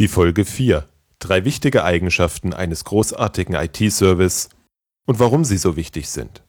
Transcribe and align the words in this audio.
Die 0.00 0.08
Folge 0.08 0.44
4. 0.44 0.88
Drei 1.20 1.44
wichtige 1.44 1.84
Eigenschaften 1.84 2.52
eines 2.52 2.84
großartigen 2.84 3.54
IT-Service 3.54 4.48
und 5.06 5.20
warum 5.20 5.44
sie 5.44 5.56
so 5.56 5.76
wichtig 5.76 6.08
sind. 6.08 6.42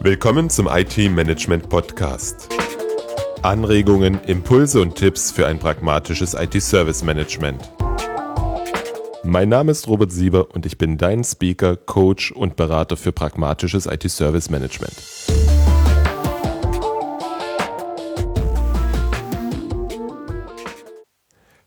Willkommen 0.00 0.50
zum 0.50 0.68
IT-Management 0.68 1.70
Podcast. 1.70 2.50
Anregungen, 3.40 4.20
Impulse 4.24 4.82
und 4.82 4.94
Tipps 4.96 5.30
für 5.30 5.46
ein 5.46 5.58
pragmatisches 5.58 6.34
IT-Service-Management. 6.34 7.72
Mein 9.24 9.48
Name 9.48 9.72
ist 9.72 9.88
Robert 9.88 10.12
Sieber 10.12 10.54
und 10.54 10.66
ich 10.66 10.76
bin 10.76 10.98
dein 10.98 11.24
Speaker, 11.24 11.76
Coach 11.76 12.30
und 12.30 12.56
Berater 12.56 12.98
für 12.98 13.12
pragmatisches 13.12 13.86
IT-Service-Management. 13.86 15.37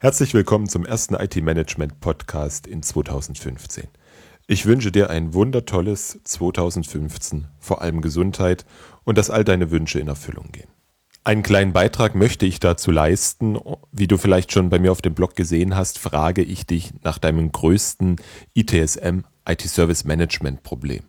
Herzlich 0.03 0.33
willkommen 0.33 0.67
zum 0.67 0.83
ersten 0.83 1.13
IT-Management-Podcast 1.13 2.65
in 2.65 2.81
2015. 2.81 3.87
Ich 4.47 4.65
wünsche 4.65 4.91
dir 4.91 5.11
ein 5.11 5.35
wundertolles 5.35 6.19
2015, 6.23 7.45
vor 7.59 7.83
allem 7.83 8.01
Gesundheit 8.01 8.65
und 9.03 9.19
dass 9.19 9.29
all 9.29 9.43
deine 9.43 9.69
Wünsche 9.69 9.99
in 9.99 10.07
Erfüllung 10.07 10.51
gehen. 10.51 10.69
Einen 11.23 11.43
kleinen 11.43 11.71
Beitrag 11.71 12.15
möchte 12.15 12.47
ich 12.47 12.59
dazu 12.59 12.89
leisten. 12.89 13.59
Wie 13.91 14.07
du 14.07 14.17
vielleicht 14.17 14.51
schon 14.51 14.71
bei 14.71 14.79
mir 14.79 14.91
auf 14.91 15.03
dem 15.03 15.13
Blog 15.13 15.35
gesehen 15.35 15.75
hast, 15.75 15.99
frage 15.99 16.41
ich 16.41 16.65
dich 16.65 16.93
nach 17.03 17.19
deinem 17.19 17.52
größten 17.52 18.15
ITSM, 18.55 19.19
IT 19.47 19.61
Service 19.61 20.03
Management 20.03 20.63
Problem. 20.63 21.03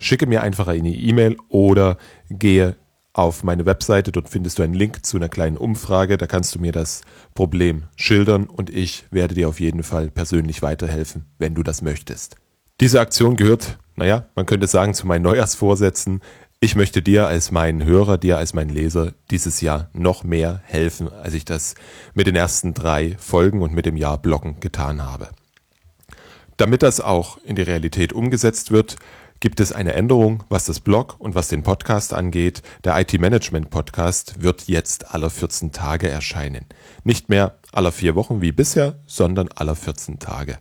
Schicke 0.00 0.26
mir 0.26 0.42
einfach 0.42 0.66
eine 0.66 0.90
E-Mail 0.90 1.36
oder 1.48 1.96
gehe 2.28 2.74
auf 3.12 3.44
meine 3.44 3.66
Webseite. 3.66 4.12
Dort 4.12 4.28
findest 4.28 4.58
du 4.58 4.62
einen 4.62 4.74
Link 4.74 5.04
zu 5.04 5.16
einer 5.16 5.28
kleinen 5.28 5.56
Umfrage. 5.56 6.16
Da 6.16 6.26
kannst 6.26 6.54
du 6.54 6.58
mir 6.58 6.72
das 6.72 7.02
Problem 7.34 7.84
schildern 7.96 8.44
und 8.44 8.70
ich 8.70 9.04
werde 9.10 9.34
dir 9.34 9.48
auf 9.48 9.60
jeden 9.60 9.82
Fall 9.82 10.10
persönlich 10.10 10.62
weiterhelfen, 10.62 11.26
wenn 11.38 11.54
du 11.54 11.62
das 11.62 11.82
möchtest. 11.82 12.36
Diese 12.80 13.00
Aktion 13.00 13.36
gehört, 13.36 13.78
naja, 13.96 14.26
man 14.34 14.46
könnte 14.46 14.66
sagen, 14.66 14.94
zu 14.94 15.06
meinen 15.06 15.22
Neujahrsvorsätzen. 15.22 16.20
Ich 16.60 16.74
möchte 16.74 17.02
dir 17.02 17.26
als 17.26 17.50
mein 17.50 17.84
Hörer, 17.84 18.18
dir 18.18 18.38
als 18.38 18.54
mein 18.54 18.68
Leser 18.68 19.12
dieses 19.30 19.60
Jahr 19.60 19.90
noch 19.92 20.24
mehr 20.24 20.62
helfen, 20.64 21.12
als 21.12 21.34
ich 21.34 21.44
das 21.44 21.74
mit 22.14 22.26
den 22.26 22.36
ersten 22.36 22.72
drei 22.72 23.16
Folgen 23.18 23.62
und 23.62 23.74
mit 23.74 23.84
dem 23.84 23.96
Jahr 23.96 24.16
Blocken 24.18 24.60
getan 24.60 25.02
habe. 25.02 25.28
Damit 26.56 26.82
das 26.82 27.00
auch 27.00 27.38
in 27.44 27.56
die 27.56 27.62
Realität 27.62 28.12
umgesetzt 28.12 28.70
wird, 28.70 28.96
gibt 29.42 29.58
es 29.58 29.72
eine 29.72 29.94
Änderung, 29.94 30.44
was 30.50 30.66
das 30.66 30.78
Blog 30.78 31.16
und 31.18 31.34
was 31.34 31.48
den 31.48 31.64
Podcast 31.64 32.14
angeht. 32.14 32.62
Der 32.84 32.96
IT-Management-Podcast 33.00 34.40
wird 34.40 34.68
jetzt 34.68 35.12
alle 35.12 35.30
14 35.30 35.72
Tage 35.72 36.08
erscheinen. 36.08 36.64
Nicht 37.02 37.28
mehr 37.28 37.58
alle 37.72 37.90
vier 37.90 38.14
Wochen 38.14 38.40
wie 38.40 38.52
bisher, 38.52 39.00
sondern 39.04 39.48
alle 39.56 39.74
14 39.74 40.20
Tage. 40.20 40.58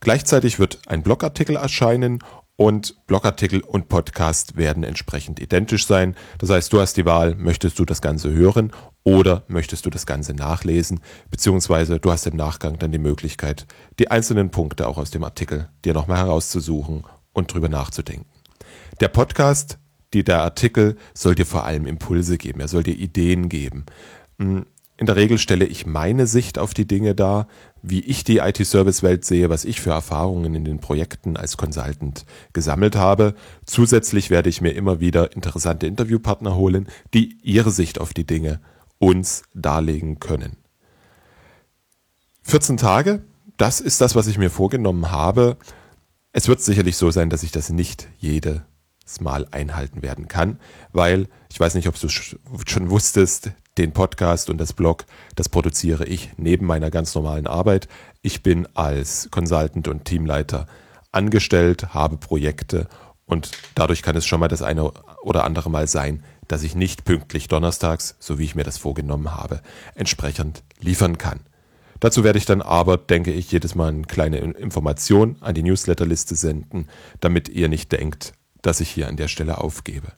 Gleichzeitig 0.00 0.58
wird 0.58 0.80
ein 0.88 1.02
Blogartikel 1.02 1.56
erscheinen 1.56 2.18
und 2.56 3.06
Blogartikel 3.06 3.62
und 3.62 3.88
Podcast 3.88 4.58
werden 4.58 4.84
entsprechend 4.84 5.40
identisch 5.40 5.86
sein. 5.86 6.14
Das 6.36 6.50
heißt, 6.50 6.70
du 6.70 6.80
hast 6.80 6.98
die 6.98 7.06
Wahl, 7.06 7.34
möchtest 7.34 7.78
du 7.78 7.86
das 7.86 8.02
Ganze 8.02 8.30
hören 8.30 8.72
oder 9.04 9.44
möchtest 9.48 9.86
du 9.86 9.90
das 9.90 10.04
Ganze 10.04 10.34
nachlesen, 10.34 11.00
beziehungsweise 11.30 11.98
du 11.98 12.12
hast 12.12 12.26
im 12.26 12.36
Nachgang 12.36 12.78
dann 12.78 12.92
die 12.92 12.98
Möglichkeit, 12.98 13.66
die 13.98 14.10
einzelnen 14.10 14.50
Punkte 14.50 14.86
auch 14.86 14.98
aus 14.98 15.10
dem 15.10 15.24
Artikel 15.24 15.70
dir 15.82 15.94
nochmal 15.94 16.18
herauszusuchen 16.18 17.04
und 17.32 17.52
drüber 17.52 17.68
nachzudenken. 17.68 18.26
Der 19.00 19.08
Podcast, 19.08 19.78
die, 20.12 20.24
der 20.24 20.42
Artikel 20.42 20.96
soll 21.14 21.34
dir 21.34 21.46
vor 21.46 21.64
allem 21.64 21.86
Impulse 21.86 22.38
geben, 22.38 22.60
er 22.60 22.68
soll 22.68 22.82
dir 22.82 22.94
Ideen 22.94 23.48
geben. 23.48 23.86
Hm, 24.38 24.66
in 24.98 25.06
der 25.06 25.16
Regel 25.16 25.38
stelle 25.38 25.64
ich 25.64 25.86
meine 25.86 26.26
Sicht 26.28 26.58
auf 26.58 26.74
die 26.74 26.86
Dinge 26.86 27.14
dar, 27.14 27.48
wie 27.82 28.00
ich 28.00 28.22
die 28.22 28.38
IT-Service-Welt 28.38 29.24
sehe, 29.24 29.50
was 29.50 29.64
ich 29.64 29.80
für 29.80 29.90
Erfahrungen 29.90 30.54
in 30.54 30.64
den 30.64 30.78
Projekten 30.78 31.36
als 31.36 31.56
Consultant 31.56 32.24
gesammelt 32.52 32.94
habe. 32.94 33.34
Zusätzlich 33.64 34.30
werde 34.30 34.48
ich 34.48 34.60
mir 34.60 34.70
immer 34.70 35.00
wieder 35.00 35.34
interessante 35.34 35.88
Interviewpartner 35.88 36.54
holen, 36.54 36.88
die 37.14 37.36
ihre 37.42 37.72
Sicht 37.72 38.00
auf 38.00 38.14
die 38.14 38.26
Dinge 38.26 38.60
uns 38.98 39.42
darlegen 39.54 40.20
können. 40.20 40.56
14 42.44 42.76
Tage, 42.76 43.24
das 43.56 43.80
ist 43.80 44.00
das, 44.00 44.14
was 44.14 44.28
ich 44.28 44.38
mir 44.38 44.50
vorgenommen 44.50 45.10
habe. 45.10 45.56
Es 46.34 46.48
wird 46.48 46.62
sicherlich 46.62 46.96
so 46.96 47.10
sein, 47.10 47.28
dass 47.28 47.42
ich 47.42 47.52
das 47.52 47.68
nicht 47.68 48.08
jedes 48.16 48.62
Mal 49.20 49.46
einhalten 49.50 50.00
werden 50.00 50.28
kann, 50.28 50.58
weil 50.90 51.28
ich 51.50 51.60
weiß 51.60 51.74
nicht, 51.74 51.88
ob 51.88 52.00
du 52.00 52.08
schon 52.08 52.88
wusstest, 52.88 53.50
den 53.76 53.92
Podcast 53.92 54.48
und 54.48 54.56
das 54.56 54.72
Blog, 54.72 55.04
das 55.36 55.50
produziere 55.50 56.06
ich 56.06 56.30
neben 56.38 56.64
meiner 56.64 56.90
ganz 56.90 57.14
normalen 57.14 57.46
Arbeit. 57.46 57.86
Ich 58.22 58.42
bin 58.42 58.66
als 58.74 59.28
Consultant 59.30 59.88
und 59.88 60.06
Teamleiter 60.06 60.66
angestellt, 61.10 61.92
habe 61.92 62.16
Projekte 62.16 62.88
und 63.26 63.50
dadurch 63.74 64.00
kann 64.00 64.16
es 64.16 64.24
schon 64.24 64.40
mal 64.40 64.48
das 64.48 64.62
eine 64.62 64.90
oder 65.22 65.44
andere 65.44 65.68
Mal 65.68 65.86
sein, 65.86 66.24
dass 66.48 66.62
ich 66.62 66.74
nicht 66.74 67.04
pünktlich 67.04 67.48
donnerstags, 67.48 68.16
so 68.18 68.38
wie 68.38 68.44
ich 68.44 68.54
mir 68.54 68.64
das 68.64 68.78
vorgenommen 68.78 69.34
habe, 69.34 69.60
entsprechend 69.94 70.62
liefern 70.80 71.18
kann. 71.18 71.40
Dazu 72.02 72.24
werde 72.24 72.36
ich 72.36 72.46
dann 72.46 72.62
aber, 72.62 72.96
denke 72.96 73.30
ich, 73.30 73.52
jedes 73.52 73.76
Mal 73.76 73.90
eine 73.90 74.02
kleine 74.02 74.38
Information 74.38 75.36
an 75.38 75.54
die 75.54 75.62
Newsletterliste 75.62 76.34
senden, 76.34 76.88
damit 77.20 77.48
ihr 77.48 77.68
nicht 77.68 77.92
denkt, 77.92 78.32
dass 78.60 78.80
ich 78.80 78.90
hier 78.90 79.06
an 79.06 79.16
der 79.16 79.28
Stelle 79.28 79.58
aufgebe. 79.58 80.08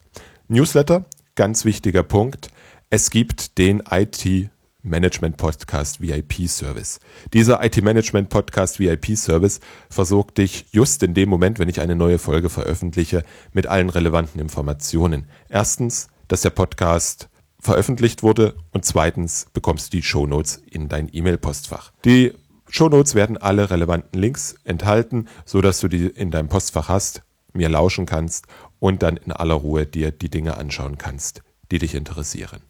Newsletter, 0.48 1.04
ganz 1.34 1.66
wichtiger 1.66 2.02
Punkt. 2.02 2.48
Es 2.88 3.10
gibt 3.10 3.58
den 3.58 3.82
IT 3.90 4.48
Management 4.82 5.36
Podcast 5.36 6.00
VIP 6.00 6.48
Service. 6.48 7.00
Dieser 7.34 7.62
IT 7.62 7.82
Management 7.82 8.30
Podcast 8.30 8.80
VIP 8.80 9.18
Service 9.18 9.60
versorgt 9.90 10.38
dich 10.38 10.64
just 10.72 11.02
in 11.02 11.12
dem 11.12 11.28
Moment, 11.28 11.58
wenn 11.58 11.68
ich 11.68 11.82
eine 11.82 11.96
neue 11.96 12.18
Folge 12.18 12.48
veröffentliche, 12.48 13.24
mit 13.52 13.66
allen 13.66 13.90
relevanten 13.90 14.40
Informationen. 14.40 15.26
Erstens, 15.50 16.08
dass 16.28 16.40
der 16.40 16.50
Podcast 16.50 17.28
veröffentlicht 17.64 18.22
wurde 18.22 18.54
und 18.72 18.84
zweitens 18.84 19.46
bekommst 19.52 19.92
du 19.92 19.96
die 19.96 20.02
Shownotes 20.02 20.62
in 20.70 20.88
dein 20.88 21.08
E-Mail-Postfach. 21.12 21.92
Die 22.04 22.32
Shownotes 22.68 23.14
werden 23.14 23.38
alle 23.38 23.70
relevanten 23.70 24.20
Links 24.20 24.56
enthalten, 24.64 25.28
so 25.44 25.60
dass 25.60 25.80
du 25.80 25.88
die 25.88 26.06
in 26.06 26.30
deinem 26.30 26.48
Postfach 26.48 26.88
hast, 26.88 27.22
mir 27.52 27.68
lauschen 27.68 28.06
kannst 28.06 28.46
und 28.80 29.02
dann 29.02 29.16
in 29.16 29.32
aller 29.32 29.54
Ruhe 29.54 29.86
dir 29.86 30.10
die 30.10 30.28
Dinge 30.28 30.56
anschauen 30.56 30.98
kannst, 30.98 31.42
die 31.70 31.78
dich 31.78 31.94
interessieren. 31.94 32.60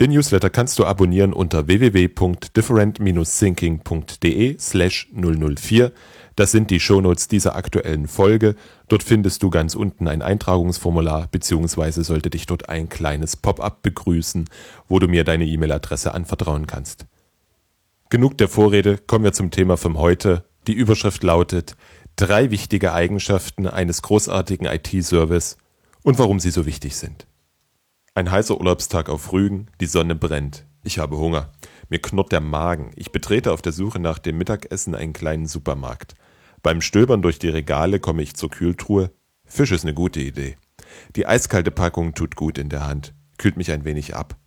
Den 0.00 0.10
Newsletter 0.10 0.50
kannst 0.50 0.78
du 0.78 0.86
abonnieren 0.86 1.32
unter 1.32 1.68
www.different-thinking.de 1.68 4.58
slash 4.58 5.08
004. 5.12 5.92
Das 6.36 6.50
sind 6.50 6.70
die 6.70 6.80
Shownotes 6.80 7.28
dieser 7.28 7.56
aktuellen 7.56 8.08
Folge. 8.08 8.54
Dort 8.88 9.02
findest 9.02 9.42
du 9.42 9.50
ganz 9.50 9.74
unten 9.74 10.08
ein 10.08 10.22
Eintragungsformular, 10.22 11.28
beziehungsweise 11.30 12.04
sollte 12.04 12.30
dich 12.30 12.46
dort 12.46 12.68
ein 12.68 12.88
kleines 12.88 13.36
Pop-up 13.36 13.82
begrüßen, 13.82 14.48
wo 14.88 14.98
du 14.98 15.08
mir 15.08 15.24
deine 15.24 15.46
E-Mail-Adresse 15.46 16.14
anvertrauen 16.14 16.66
kannst. 16.66 17.06
Genug 18.08 18.38
der 18.38 18.48
Vorrede, 18.48 18.98
kommen 18.98 19.24
wir 19.24 19.32
zum 19.32 19.50
Thema 19.50 19.76
von 19.76 19.98
heute. 19.98 20.44
Die 20.66 20.74
Überschrift 20.74 21.22
lautet 21.22 21.76
Drei 22.16 22.50
wichtige 22.50 22.92
Eigenschaften 22.92 23.66
eines 23.66 24.02
großartigen 24.02 24.66
IT-Service 24.66 25.56
und 26.02 26.18
warum 26.18 26.40
sie 26.40 26.50
so 26.50 26.66
wichtig 26.66 26.96
sind. 26.96 27.26
Ein 28.14 28.30
heißer 28.30 28.58
Urlaubstag 28.58 29.08
auf 29.08 29.32
Rügen, 29.32 29.68
die 29.80 29.86
Sonne 29.86 30.14
brennt. 30.14 30.66
Ich 30.84 30.98
habe 30.98 31.16
Hunger. 31.16 31.50
Mir 31.92 32.00
knurrt 32.00 32.32
der 32.32 32.40
Magen. 32.40 32.92
Ich 32.96 33.12
betrete 33.12 33.52
auf 33.52 33.60
der 33.60 33.72
Suche 33.72 33.98
nach 33.98 34.18
dem 34.18 34.38
Mittagessen 34.38 34.94
einen 34.94 35.12
kleinen 35.12 35.44
Supermarkt. 35.44 36.14
Beim 36.62 36.80
Stöbern 36.80 37.20
durch 37.20 37.38
die 37.38 37.50
Regale 37.50 38.00
komme 38.00 38.22
ich 38.22 38.34
zur 38.34 38.48
Kühltruhe. 38.48 39.10
Fisch 39.44 39.72
ist 39.72 39.84
eine 39.84 39.92
gute 39.92 40.20
Idee. 40.20 40.56
Die 41.16 41.26
eiskalte 41.26 41.70
Packung 41.70 42.14
tut 42.14 42.34
gut 42.34 42.56
in 42.56 42.70
der 42.70 42.86
Hand, 42.86 43.12
kühlt 43.36 43.58
mich 43.58 43.70
ein 43.70 43.84
wenig 43.84 44.16
ab. 44.16 44.38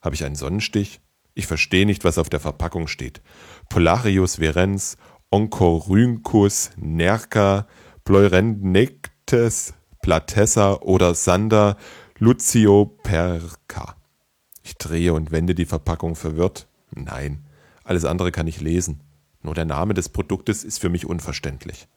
Habe 0.00 0.14
ich 0.14 0.24
einen 0.24 0.36
Sonnenstich? 0.36 1.00
Ich 1.34 1.48
verstehe 1.48 1.84
nicht, 1.84 2.04
was 2.04 2.16
auf 2.16 2.30
der 2.30 2.38
Verpackung 2.38 2.86
steht. 2.86 3.22
Polarius 3.70 4.36
verens, 4.36 4.96
Oncorhynchus 5.32 6.70
nerca, 6.76 7.66
Pleurendectes, 8.04 9.74
Platessa 10.00 10.74
oder 10.74 11.16
Sander 11.16 11.76
Lucio 12.20 12.96
Perca. 13.02 13.96
Ich 14.62 14.76
drehe 14.76 15.12
und 15.12 15.32
wende 15.32 15.56
die 15.56 15.66
Verpackung 15.66 16.14
verwirrt. 16.14 16.68
Nein, 16.94 17.44
alles 17.84 18.04
andere 18.04 18.32
kann 18.32 18.46
ich 18.46 18.60
lesen. 18.60 19.00
Nur 19.42 19.54
der 19.54 19.64
Name 19.64 19.94
des 19.94 20.08
Produktes 20.08 20.64
ist 20.64 20.78
für 20.78 20.88
mich 20.88 21.06
unverständlich. 21.06 21.88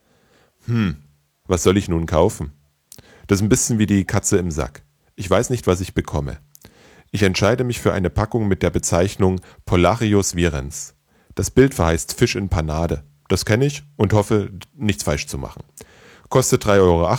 Hm, 0.65 0.97
was 1.45 1.63
soll 1.63 1.77
ich 1.77 1.88
nun 1.88 2.05
kaufen? 2.05 2.51
Das 3.27 3.39
ist 3.39 3.44
ein 3.44 3.49
bisschen 3.49 3.79
wie 3.79 3.85
die 3.85 4.05
Katze 4.05 4.38
im 4.38 4.51
Sack. 4.51 4.83
Ich 5.15 5.29
weiß 5.29 5.49
nicht, 5.49 5.67
was 5.67 5.81
ich 5.81 5.94
bekomme. 5.94 6.39
Ich 7.11 7.23
entscheide 7.23 7.63
mich 7.63 7.79
für 7.79 7.94
eine 7.94 8.09
Packung 8.09 8.47
mit 8.47 8.63
der 8.63 8.69
Bezeichnung 8.69 9.39
Polarius 9.65 10.35
virens. 10.35 10.95
Das 11.35 11.51
Bild 11.51 11.73
verheißt 11.73 12.13
Fisch 12.13 12.35
in 12.35 12.49
Panade. 12.49 13.03
Das 13.29 13.45
kenne 13.45 13.65
ich 13.65 13.83
und 13.95 14.13
hoffe, 14.13 14.51
nichts 14.73 15.03
falsch 15.03 15.27
zu 15.27 15.38
machen. 15.38 15.63
Kostet 16.29 16.65
3,80 16.65 16.79
Euro. 16.81 17.17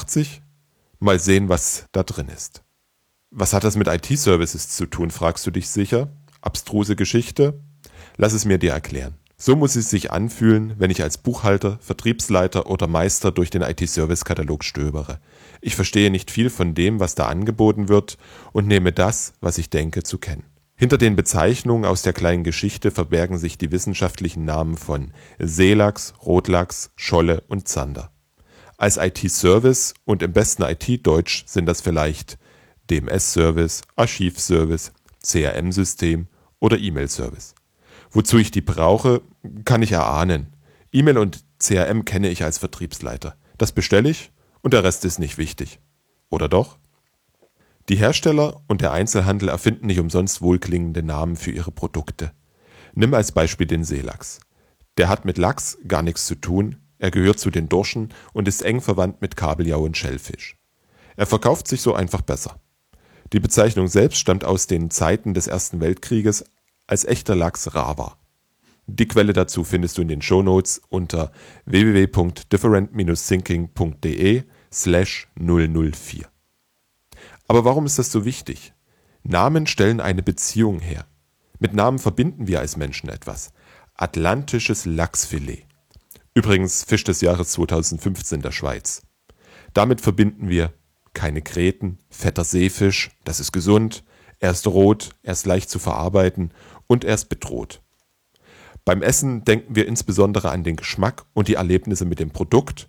Mal 1.01 1.21
sehen, 1.21 1.49
was 1.49 1.87
da 1.93 2.03
drin 2.03 2.29
ist. 2.29 2.63
Was 3.31 3.53
hat 3.53 3.65
das 3.65 3.77
mit 3.77 3.89
IT-Services 3.89 4.71
zu 4.71 4.87
tun, 4.87 5.11
fragst 5.11 5.47
du 5.47 5.51
dich 5.51 5.69
sicher? 5.69 6.11
Abstruse 6.41 6.97
Geschichte? 6.97 7.61
Lass 8.21 8.33
es 8.33 8.45
mir 8.45 8.59
dir 8.59 8.73
erklären. 8.73 9.15
So 9.37 9.55
muss 9.55 9.77
es 9.77 9.91
sich 9.91 10.11
anfühlen, 10.11 10.75
wenn 10.79 10.91
ich 10.91 11.05
als 11.05 11.19
Buchhalter, 11.19 11.79
Vertriebsleiter 11.81 12.69
oder 12.69 12.89
Meister 12.89 13.31
durch 13.31 13.51
den 13.51 13.63
IT-Service-Katalog 13.63 14.65
stöbere. 14.65 15.21
Ich 15.61 15.77
verstehe 15.77 16.11
nicht 16.11 16.33
viel 16.33 16.51
von 16.51 16.75
dem, 16.75 16.99
was 16.99 17.15
da 17.15 17.29
angeboten 17.29 17.89
wird 17.89 18.19
und 18.51 18.67
nehme 18.67 18.93
das, 18.93 19.35
was 19.41 19.57
ich 19.59 19.71
denke, 19.71 20.03
zu 20.03 20.19
kennen. 20.19 20.43
Hinter 20.75 20.99
den 20.99 21.15
Bezeichnungen 21.15 21.85
aus 21.85 22.03
der 22.03 22.13
kleinen 22.13 22.43
Geschichte 22.43 22.91
verbergen 22.91 23.39
sich 23.39 23.57
die 23.57 23.71
wissenschaftlichen 23.71 24.45
Namen 24.45 24.77
von 24.77 25.13
Seelachs, 25.39 26.15
Rotlachs, 26.27 26.91
Scholle 26.97 27.45
und 27.47 27.69
Zander. 27.69 28.11
Als 28.79 28.97
IT-Service 28.97 29.95
und 30.05 30.25
im 30.25 30.33
besten 30.33 30.65
IT-Deutsch 30.65 31.45
sind 31.47 31.67
das 31.67 31.81
vielleicht 31.81 32.37
DMS-Service, 32.91 33.83
Archivservice, 33.95 34.93
CRM-System 35.23 36.27
oder 36.59 36.79
E-Mail-Service. 36.79 37.55
Wozu 38.11 38.39
ich 38.39 38.51
die 38.51 38.61
brauche, 38.61 39.23
kann 39.65 39.83
ich 39.83 39.93
erahnen. 39.93 40.55
E-Mail 40.93 41.19
und 41.19 41.45
CRM 41.59 42.05
kenne 42.05 42.29
ich 42.29 42.45
als 42.45 42.59
Vertriebsleiter. 42.59 43.37
Das 43.59 43.73
bestelle 43.73 44.09
ich 44.09 44.33
und 44.63 44.75
der 44.75 44.85
Rest 44.85 45.05
ist 45.05 45.19
nicht 45.19 45.39
wichtig. 45.39 45.81
Oder 46.31 46.49
doch? 46.49 46.79
Die 47.89 47.97
Hersteller 47.97 48.61
und 48.67 48.81
der 48.81 48.93
Einzelhandel 48.93 49.49
erfinden 49.49 49.87
nicht 49.87 49.99
umsonst 49.99 50.43
wohlklingende 50.43 51.03
Namen 51.03 51.37
für 51.37 51.51
ihre 51.51 51.71
Produkte. 51.71 52.33
Nimm 52.95 53.15
als 53.15 53.33
Beispiel 53.33 53.67
den 53.67 53.85
Seelachs. 53.85 54.41
Der 54.99 55.09
hat 55.09 55.25
mit 55.25 55.39
Lachs 55.39 55.79
gar 55.87 56.03
nichts 56.03 56.27
zu 56.27 56.35
tun, 56.35 56.77
er 56.99 57.11
gehört 57.11 57.39
zu 57.39 57.51
den 57.51 57.69
Dorschen 57.69 58.13
und 58.33 58.49
ist 58.49 58.63
eng 58.63 58.81
verwandt 58.81 59.23
mit 59.23 59.37
Kabeljau 59.37 59.83
und 59.85 59.97
Schellfisch. 59.97 60.57
Er 61.17 61.27
verkauft 61.27 61.69
sich 61.69 61.81
so 61.81 61.95
einfach 61.95 62.23
besser. 62.23 62.61
Die 63.33 63.41
Bezeichnung 63.41 63.89
selbst 63.89 64.19
stammt 64.19 64.45
aus 64.45 64.67
den 64.67 64.91
Zeiten 64.91 65.35
des 65.35 65.47
Ersten 65.47 65.81
Weltkrieges, 65.81 66.45
als 66.89 67.05
echter 67.05 67.37
Lachs 67.37 67.73
rar 67.75 67.99
war. 67.99 68.19
Die 68.87 69.07
Quelle 69.07 69.35
dazu 69.35 69.65
findest 69.65 69.99
du 69.99 70.03
in 70.03 70.09
den 70.09 70.23
Shownotes 70.23 70.81
unter 70.89 71.31
www.different-thinking.de 71.67 74.45
slash 74.73 75.29
004. 75.39 76.27
Aber 77.47 77.65
warum 77.65 77.87
ist 77.87 77.99
das 77.99 78.11
so 78.11 78.25
wichtig? 78.25 78.73
Namen 79.23 79.67
stellen 79.67 80.01
eine 80.01 80.23
Beziehung 80.23 80.81
her. 80.81 81.05
Mit 81.59 81.75
Namen 81.75 81.99
verbinden 81.99 82.47
wir 82.47 82.61
als 82.61 82.79
Menschen 82.79 83.11
etwas. 83.11 83.51
Atlantisches 83.95 84.87
Lachsfilet. 84.87 85.67
Übrigens 86.35 86.85
Fisch 86.85 87.05
des 87.05 87.21
Jahres 87.21 87.53
2015 87.53 88.43
der 88.43 88.53
Schweiz. 88.53 89.03
Damit 89.75 90.01
verbinden 90.01 90.49
wir 90.49 90.73
keine 91.13 91.43
Kreten, 91.43 91.99
fetter 92.11 92.45
Seefisch, 92.45 93.11
das 93.25 93.41
ist 93.41 93.53
gesund, 93.53 94.05
er 94.39 94.53
ist 94.53 94.67
rot, 94.67 95.11
er 95.23 95.33
ist 95.33 95.47
leicht 95.47 95.69
zu 95.69 95.79
verarbeiten 95.79 96.53
und 96.89 97.05
er 97.05 97.15
ist 97.15 97.29
bedroht. 97.29 97.81
Beim 98.85 99.03
Essen 99.03 99.45
denken 99.45 99.77
wir 99.77 99.87
insbesondere 99.87 100.51
an 100.51 100.65
den 100.65 100.75
Geschmack 100.75 101.25
und 101.35 101.47
die 101.47 101.55
Erlebnisse 101.55 102.05
mit 102.05 102.19
dem 102.19 102.31
Produkt, 102.31 102.89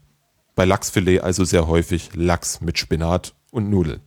bei 0.56 0.66
Lachsfilet 0.66 1.22
also 1.22 1.44
sehr 1.44 1.68
häufig 1.68 2.16
Lachs 2.16 2.62
mit 2.62 2.80
Spinat 2.80 3.36
und 3.52 3.70
Nudeln. 3.70 4.02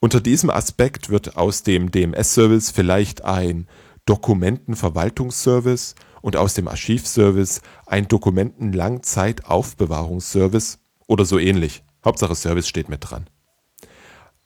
Unter 0.00 0.20
diesem 0.20 0.50
Aspekt 0.50 1.08
wird 1.10 1.36
aus 1.36 1.62
dem 1.62 1.90
DMS-Service 1.90 2.70
vielleicht 2.70 3.24
ein 3.24 3.66
Dokumentenverwaltungsservice 4.04 5.94
und 6.22 6.36
aus 6.36 6.54
dem 6.54 6.68
Archivservice 6.68 7.60
ein 7.86 8.06
Dokumentenlangzeitaufbewahrungsservice 8.08 10.78
oder 11.06 11.24
so 11.24 11.38
ähnlich. 11.38 11.84
Hauptsache 12.04 12.34
Service 12.34 12.68
steht 12.68 12.88
mit 12.88 13.08
dran. 13.08 13.26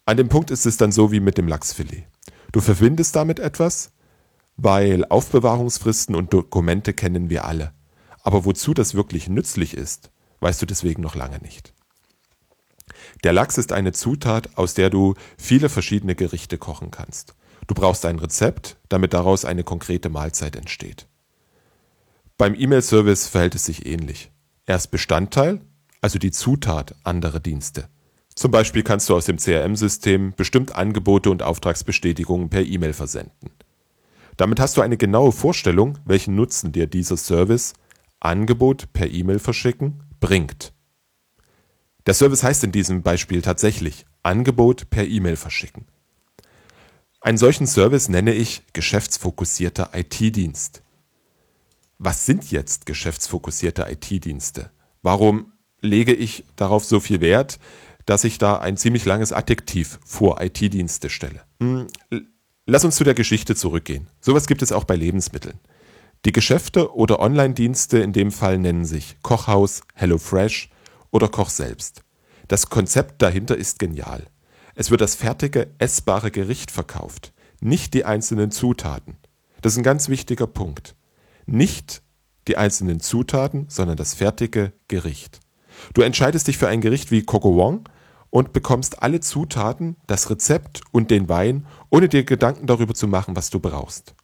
An 0.06 0.16
dem 0.16 0.28
Punkt 0.28 0.50
ist 0.50 0.66
es 0.66 0.76
dann 0.76 0.92
so 0.92 1.12
wie 1.12 1.20
mit 1.20 1.38
dem 1.38 1.46
Lachsfilet. 1.46 2.04
Du 2.52 2.60
verbindest 2.60 3.14
damit 3.16 3.38
etwas, 3.38 3.92
weil 4.56 5.04
Aufbewahrungsfristen 5.04 6.14
und 6.14 6.32
Dokumente 6.32 6.92
kennen 6.92 7.30
wir 7.30 7.44
alle. 7.44 7.72
Aber 8.22 8.44
wozu 8.44 8.74
das 8.74 8.94
wirklich 8.94 9.28
nützlich 9.28 9.74
ist, 9.74 10.10
weißt 10.40 10.60
du 10.60 10.66
deswegen 10.66 11.02
noch 11.02 11.14
lange 11.14 11.38
nicht. 11.38 11.72
Der 13.24 13.32
Lachs 13.32 13.56
ist 13.58 13.72
eine 13.72 13.92
Zutat, 13.92 14.56
aus 14.56 14.74
der 14.74 14.90
du 14.90 15.14
viele 15.38 15.68
verschiedene 15.68 16.14
Gerichte 16.14 16.58
kochen 16.58 16.90
kannst. 16.90 17.34
Du 17.66 17.74
brauchst 17.74 18.04
ein 18.04 18.18
Rezept, 18.18 18.76
damit 18.88 19.14
daraus 19.14 19.44
eine 19.44 19.64
konkrete 19.64 20.08
Mahlzeit 20.08 20.56
entsteht. 20.56 21.06
Beim 22.36 22.54
E-Mail-Service 22.54 23.28
verhält 23.28 23.54
es 23.54 23.64
sich 23.64 23.86
ähnlich. 23.86 24.30
Er 24.66 24.76
ist 24.76 24.88
Bestandteil, 24.88 25.60
also 26.00 26.18
die 26.18 26.30
Zutat 26.30 26.94
anderer 27.04 27.40
Dienste. 27.40 27.88
Zum 28.34 28.50
Beispiel 28.50 28.82
kannst 28.82 29.08
du 29.08 29.16
aus 29.16 29.26
dem 29.26 29.36
CRM-System 29.36 30.34
bestimmt 30.36 30.74
Angebote 30.74 31.30
und 31.30 31.42
Auftragsbestätigungen 31.42 32.48
per 32.48 32.62
E-Mail 32.62 32.92
versenden. 32.92 33.50
Damit 34.36 34.60
hast 34.60 34.76
du 34.76 34.80
eine 34.80 34.96
genaue 34.96 35.32
Vorstellung, 35.32 35.98
welchen 36.04 36.34
Nutzen 36.34 36.72
dir 36.72 36.86
dieser 36.86 37.16
Service 37.16 37.74
Angebot 38.20 38.92
per 38.92 39.10
E-Mail 39.10 39.38
verschicken 39.38 40.02
bringt. 40.20 40.72
Der 42.06 42.14
Service 42.14 42.42
heißt 42.42 42.64
in 42.64 42.72
diesem 42.72 43.02
Beispiel 43.02 43.42
tatsächlich 43.42 44.06
Angebot 44.22 44.90
per 44.90 45.06
E-Mail 45.06 45.36
verschicken. 45.36 45.86
Einen 47.20 47.38
solchen 47.38 47.66
Service 47.66 48.08
nenne 48.08 48.32
ich 48.32 48.62
geschäftsfokussierter 48.72 49.90
IT-Dienst. 49.92 50.82
Was 51.98 52.24
sind 52.24 52.50
jetzt 52.50 52.86
geschäftsfokussierte 52.86 53.86
IT-Dienste? 53.90 54.70
Warum 55.02 55.52
lege 55.82 56.14
ich 56.14 56.44
darauf 56.56 56.84
so 56.84 56.98
viel 56.98 57.20
Wert, 57.20 57.58
dass 58.06 58.24
ich 58.24 58.38
da 58.38 58.58
ein 58.58 58.76
ziemlich 58.76 59.04
langes 59.04 59.32
Adjektiv 59.32 59.98
vor 60.04 60.40
IT-Dienste 60.40 61.10
stelle? 61.10 61.42
Hm, 61.60 61.86
lass 62.66 62.84
uns 62.84 62.96
zu 62.96 63.04
der 63.04 63.14
Geschichte 63.14 63.54
zurückgehen. 63.54 64.08
Sowas 64.20 64.46
gibt 64.46 64.62
es 64.62 64.72
auch 64.72 64.84
bei 64.84 64.96
Lebensmitteln. 64.96 65.58
Die 66.24 66.32
Geschäfte 66.32 66.94
oder 66.94 67.20
Online-Dienste 67.20 67.98
in 67.98 68.12
dem 68.12 68.30
Fall 68.30 68.58
nennen 68.58 68.84
sich 68.84 69.16
Kochhaus, 69.22 69.82
HelloFresh 69.94 70.68
oder 71.10 71.28
Koch 71.28 71.48
selbst. 71.48 72.02
Das 72.48 72.68
Konzept 72.68 73.22
dahinter 73.22 73.56
ist 73.56 73.78
genial. 73.78 74.26
Es 74.74 74.90
wird 74.90 75.00
das 75.00 75.14
fertige, 75.14 75.70
essbare 75.78 76.30
Gericht 76.30 76.70
verkauft, 76.70 77.32
nicht 77.60 77.94
die 77.94 78.04
einzelnen 78.04 78.50
Zutaten. 78.50 79.16
Das 79.62 79.72
ist 79.72 79.78
ein 79.78 79.84
ganz 79.84 80.08
wichtiger 80.08 80.46
Punkt. 80.46 80.94
Nicht 81.46 82.02
die 82.48 82.56
einzelnen 82.56 83.00
Zutaten, 83.00 83.66
sondern 83.68 83.96
das 83.96 84.14
fertige 84.14 84.72
Gericht. 84.88 85.40
Du 85.94 86.02
entscheidest 86.02 86.48
dich 86.48 86.58
für 86.58 86.68
ein 86.68 86.80
Gericht 86.80 87.10
wie 87.10 87.22
Coco 87.22 87.56
Wong 87.56 87.88
und 88.30 88.52
bekommst 88.52 89.02
alle 89.02 89.20
Zutaten, 89.20 89.96
das 90.06 90.30
Rezept 90.30 90.80
und 90.92 91.10
den 91.10 91.28
Wein, 91.28 91.66
ohne 91.90 92.08
dir 92.08 92.24
Gedanken 92.24 92.66
darüber 92.66 92.94
zu 92.94 93.08
machen, 93.08 93.36
was 93.36 93.50
du 93.50 93.60
brauchst. 93.60 94.14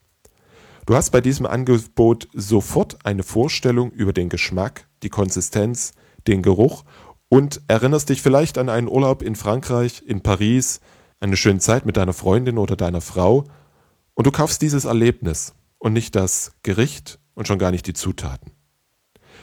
Du 0.86 0.94
hast 0.94 1.10
bei 1.10 1.20
diesem 1.20 1.46
Angebot 1.46 2.28
sofort 2.32 3.04
eine 3.04 3.24
Vorstellung 3.24 3.90
über 3.90 4.12
den 4.12 4.28
Geschmack, 4.28 4.86
die 5.02 5.08
Konsistenz, 5.08 5.92
den 6.28 6.42
Geruch 6.42 6.84
und 7.28 7.60
erinnerst 7.66 8.08
dich 8.08 8.22
vielleicht 8.22 8.56
an 8.56 8.68
einen 8.68 8.88
Urlaub 8.88 9.22
in 9.22 9.34
Frankreich, 9.34 10.04
in 10.06 10.22
Paris, 10.22 10.80
eine 11.18 11.36
schöne 11.36 11.58
Zeit 11.58 11.86
mit 11.86 11.96
deiner 11.96 12.12
Freundin 12.12 12.58
oder 12.58 12.76
deiner 12.76 13.00
Frau 13.00 13.44
und 14.14 14.26
du 14.26 14.30
kaufst 14.30 14.62
dieses 14.62 14.84
Erlebnis 14.84 15.54
und 15.78 15.92
nicht 15.92 16.14
das 16.14 16.52
Gericht 16.62 17.18
und 17.34 17.48
schon 17.48 17.58
gar 17.58 17.72
nicht 17.72 17.86
die 17.86 17.94
Zutaten. 17.94 18.55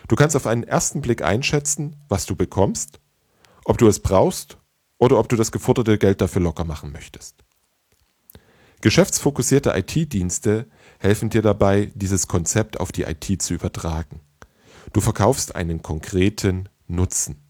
Du 0.07 0.15
kannst 0.15 0.35
auf 0.35 0.47
einen 0.47 0.63
ersten 0.63 1.01
Blick 1.01 1.21
einschätzen, 1.21 1.95
was 2.09 2.25
du 2.25 2.35
bekommst, 2.35 2.99
ob 3.65 3.77
du 3.77 3.87
es 3.87 3.99
brauchst 3.99 4.57
oder 4.97 5.17
ob 5.19 5.29
du 5.29 5.35
das 5.35 5.51
geforderte 5.51 5.97
Geld 5.97 6.21
dafür 6.21 6.41
locker 6.41 6.65
machen 6.65 6.91
möchtest. 6.91 7.43
Geschäftsfokussierte 8.81 9.71
IT-Dienste 9.77 10.67
helfen 10.99 11.29
dir 11.29 11.41
dabei, 11.41 11.91
dieses 11.95 12.27
Konzept 12.27 12.79
auf 12.81 12.91
die 12.91 13.03
IT 13.03 13.41
zu 13.41 13.53
übertragen. 13.53 14.19
Du 14.91 14.99
verkaufst 14.99 15.55
einen 15.55 15.81
konkreten 15.81 16.67
Nutzen. 16.87 17.41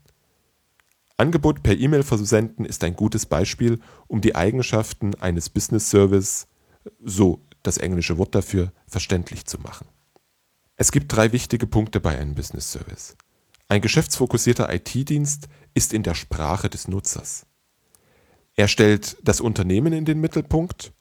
Angebot 1.18 1.64
per 1.64 1.76
E-Mail 1.76 2.04
versenden 2.04 2.66
ist 2.66 2.84
ein 2.84 2.96
gutes 2.96 3.26
Beispiel, 3.26 3.80
um 4.08 4.22
die 4.22 4.36
Eigenschaften 4.36 5.16
eines 5.16 5.50
Business 5.50 5.90
Service, 5.90 6.48
so 7.04 7.42
das 7.64 7.78
englische 7.78 8.18
Wort 8.18 8.36
dafür, 8.36 8.72
verständlich 8.88 9.46
zu 9.46 9.60
machen. 9.60 9.88
Es 10.76 10.92
gibt 10.92 11.16
drei 11.16 11.32
wichtige 11.32 11.68
Punkte 11.68 12.00
bei 12.00 12.18
einem 12.18 12.34
Business 12.34 12.72
Service. 12.72 13.16
Ein 13.68 13.82
geschäftsfokussierter 13.82 14.74
IT-Dienst 14.74 15.48
ist 15.74 15.94
in 15.94 16.04
der 16.04 16.16
Sprache 16.16 16.70
des 16.70 16.88
Nutzers. 16.88 17.46
Er 18.56 18.68
stellt 18.68 19.18
das 19.24 19.40
Unternehmen 19.42 19.94
in 19.94 20.06
den 20.06 20.20
Mittelpunkt 20.20 20.94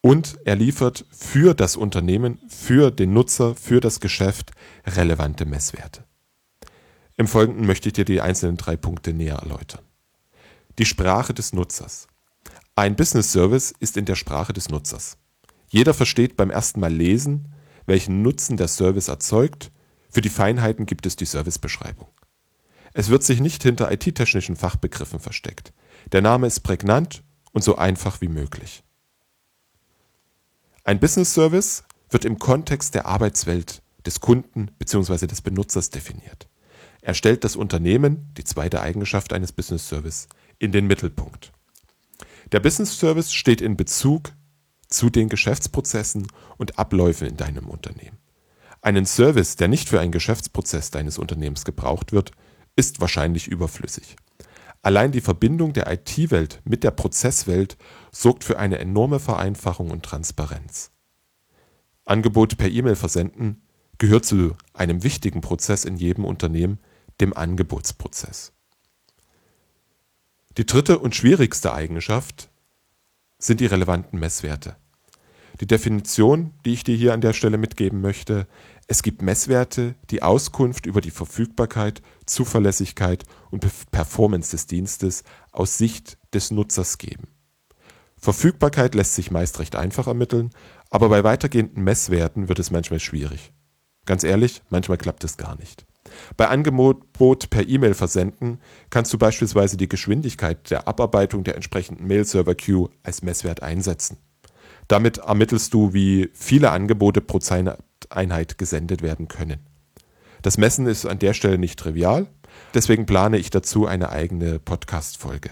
und 0.00 0.38
er 0.44 0.56
liefert 0.56 1.06
für 1.10 1.54
das 1.54 1.76
Unternehmen, 1.76 2.40
für 2.48 2.90
den 2.90 3.12
Nutzer, 3.12 3.54
für 3.54 3.80
das 3.80 4.00
Geschäft 4.00 4.50
relevante 4.84 5.44
Messwerte. 5.44 6.04
Im 7.16 7.28
Folgenden 7.28 7.66
möchte 7.66 7.88
ich 7.88 7.92
dir 7.92 8.04
die 8.04 8.20
einzelnen 8.20 8.56
drei 8.56 8.76
Punkte 8.76 9.12
näher 9.12 9.36
erläutern. 9.36 9.82
Die 10.78 10.86
Sprache 10.86 11.34
des 11.34 11.52
Nutzers. 11.52 12.08
Ein 12.74 12.96
Business 12.96 13.30
Service 13.30 13.72
ist 13.78 13.96
in 13.96 14.06
der 14.06 14.16
Sprache 14.16 14.52
des 14.52 14.70
Nutzers. 14.70 15.18
Jeder 15.68 15.94
versteht 15.94 16.36
beim 16.36 16.50
ersten 16.50 16.80
Mal 16.80 16.92
lesen, 16.92 17.52
welchen 17.86 18.22
Nutzen 18.22 18.56
der 18.56 18.68
Service 18.68 19.08
erzeugt. 19.08 19.70
Für 20.10 20.20
die 20.20 20.28
Feinheiten 20.28 20.86
gibt 20.86 21.06
es 21.06 21.16
die 21.16 21.24
Servicebeschreibung. 21.24 22.08
Es 22.94 23.08
wird 23.08 23.22
sich 23.22 23.40
nicht 23.40 23.62
hinter 23.62 23.90
IT-technischen 23.90 24.56
Fachbegriffen 24.56 25.18
versteckt. 25.18 25.72
Der 26.12 26.20
Name 26.20 26.46
ist 26.46 26.60
prägnant 26.60 27.22
und 27.52 27.62
so 27.62 27.76
einfach 27.76 28.20
wie 28.20 28.28
möglich. 28.28 28.82
Ein 30.84 31.00
Business 31.00 31.32
Service 31.32 31.84
wird 32.10 32.24
im 32.24 32.38
Kontext 32.38 32.94
der 32.94 33.06
Arbeitswelt 33.06 33.82
des 34.04 34.20
Kunden 34.20 34.70
bzw. 34.78 35.26
des 35.26 35.40
Benutzers 35.40 35.90
definiert. 35.90 36.48
Er 37.00 37.14
stellt 37.14 37.44
das 37.44 37.56
Unternehmen, 37.56 38.32
die 38.36 38.44
zweite 38.44 38.80
Eigenschaft 38.80 39.32
eines 39.32 39.52
Business 39.52 39.88
Service, 39.88 40.28
in 40.58 40.72
den 40.72 40.86
Mittelpunkt. 40.86 41.52
Der 42.52 42.60
Business 42.60 42.98
Service 42.98 43.32
steht 43.32 43.60
in 43.60 43.76
Bezug 43.76 44.32
zu 44.92 45.10
den 45.10 45.28
Geschäftsprozessen 45.28 46.26
und 46.58 46.78
Abläufen 46.78 47.28
in 47.28 47.36
deinem 47.36 47.68
Unternehmen. 47.68 48.18
Einen 48.80 49.06
Service, 49.06 49.56
der 49.56 49.68
nicht 49.68 49.88
für 49.88 50.00
einen 50.00 50.12
Geschäftsprozess 50.12 50.90
deines 50.90 51.18
Unternehmens 51.18 51.64
gebraucht 51.64 52.12
wird, 52.12 52.32
ist 52.74 53.00
wahrscheinlich 53.00 53.48
überflüssig. 53.48 54.16
Allein 54.82 55.12
die 55.12 55.20
Verbindung 55.20 55.72
der 55.72 55.90
IT-Welt 55.90 56.60
mit 56.64 56.82
der 56.82 56.90
Prozesswelt 56.90 57.76
sorgt 58.10 58.42
für 58.42 58.58
eine 58.58 58.78
enorme 58.78 59.20
Vereinfachung 59.20 59.90
und 59.92 60.04
Transparenz. 60.04 60.90
Angebote 62.04 62.56
per 62.56 62.68
E-Mail 62.68 62.96
versenden 62.96 63.62
gehört 63.98 64.24
zu 64.24 64.56
einem 64.74 65.04
wichtigen 65.04 65.40
Prozess 65.40 65.84
in 65.84 65.96
jedem 65.96 66.24
Unternehmen, 66.24 66.80
dem 67.20 67.32
Angebotsprozess. 67.32 68.52
Die 70.58 70.66
dritte 70.66 70.98
und 70.98 71.14
schwierigste 71.14 71.72
Eigenschaft 71.72 72.50
sind 73.38 73.60
die 73.60 73.66
relevanten 73.66 74.18
Messwerte. 74.18 74.76
Die 75.60 75.66
Definition, 75.66 76.52
die 76.64 76.72
ich 76.72 76.84
dir 76.84 76.96
hier 76.96 77.12
an 77.12 77.20
der 77.20 77.32
Stelle 77.32 77.58
mitgeben 77.58 78.00
möchte, 78.00 78.46
es 78.88 79.02
gibt 79.02 79.22
Messwerte, 79.22 79.94
die 80.10 80.22
Auskunft 80.22 80.86
über 80.86 81.00
die 81.00 81.10
Verfügbarkeit, 81.10 82.02
Zuverlässigkeit 82.26 83.24
und 83.50 83.64
Performance 83.90 84.50
des 84.50 84.66
Dienstes 84.66 85.24
aus 85.50 85.78
Sicht 85.78 86.18
des 86.34 86.50
Nutzers 86.50 86.98
geben. 86.98 87.28
Verfügbarkeit 88.16 88.94
lässt 88.94 89.14
sich 89.14 89.30
meist 89.30 89.58
recht 89.58 89.76
einfach 89.76 90.06
ermitteln, 90.06 90.50
aber 90.90 91.08
bei 91.08 91.24
weitergehenden 91.24 91.82
Messwerten 91.82 92.48
wird 92.48 92.58
es 92.58 92.70
manchmal 92.70 93.00
schwierig. 93.00 93.52
Ganz 94.04 94.24
ehrlich, 94.24 94.62
manchmal 94.70 94.98
klappt 94.98 95.24
es 95.24 95.36
gar 95.36 95.56
nicht. 95.56 95.86
Bei 96.36 96.48
Angebot 96.48 97.12
per 97.50 97.68
E-Mail 97.68 97.94
versenden 97.94 98.60
kannst 98.90 99.12
du 99.12 99.18
beispielsweise 99.18 99.76
die 99.76 99.88
Geschwindigkeit 99.88 100.70
der 100.70 100.88
Abarbeitung 100.88 101.44
der 101.44 101.54
entsprechenden 101.54 102.06
Mail-Server-Queue 102.06 102.90
als 103.02 103.22
Messwert 103.22 103.62
einsetzen. 103.62 104.18
Damit 104.88 105.18
ermittelst 105.18 105.72
du, 105.74 105.92
wie 105.92 106.30
viele 106.34 106.70
Angebote 106.70 107.20
pro 107.20 107.38
Einheit 108.10 108.58
gesendet 108.58 109.02
werden 109.02 109.28
können. 109.28 109.60
Das 110.42 110.58
Messen 110.58 110.86
ist 110.86 111.06
an 111.06 111.18
der 111.18 111.34
Stelle 111.34 111.58
nicht 111.58 111.78
trivial, 111.78 112.26
deswegen 112.74 113.06
plane 113.06 113.38
ich 113.38 113.50
dazu 113.50 113.86
eine 113.86 114.10
eigene 114.10 114.58
Podcast-Folge. 114.58 115.50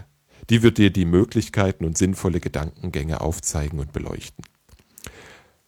Die 0.51 0.63
wird 0.63 0.79
dir 0.79 0.91
die 0.91 1.05
Möglichkeiten 1.05 1.85
und 1.85 1.97
sinnvolle 1.97 2.41
Gedankengänge 2.41 3.21
aufzeigen 3.21 3.79
und 3.79 3.93
beleuchten. 3.93 4.45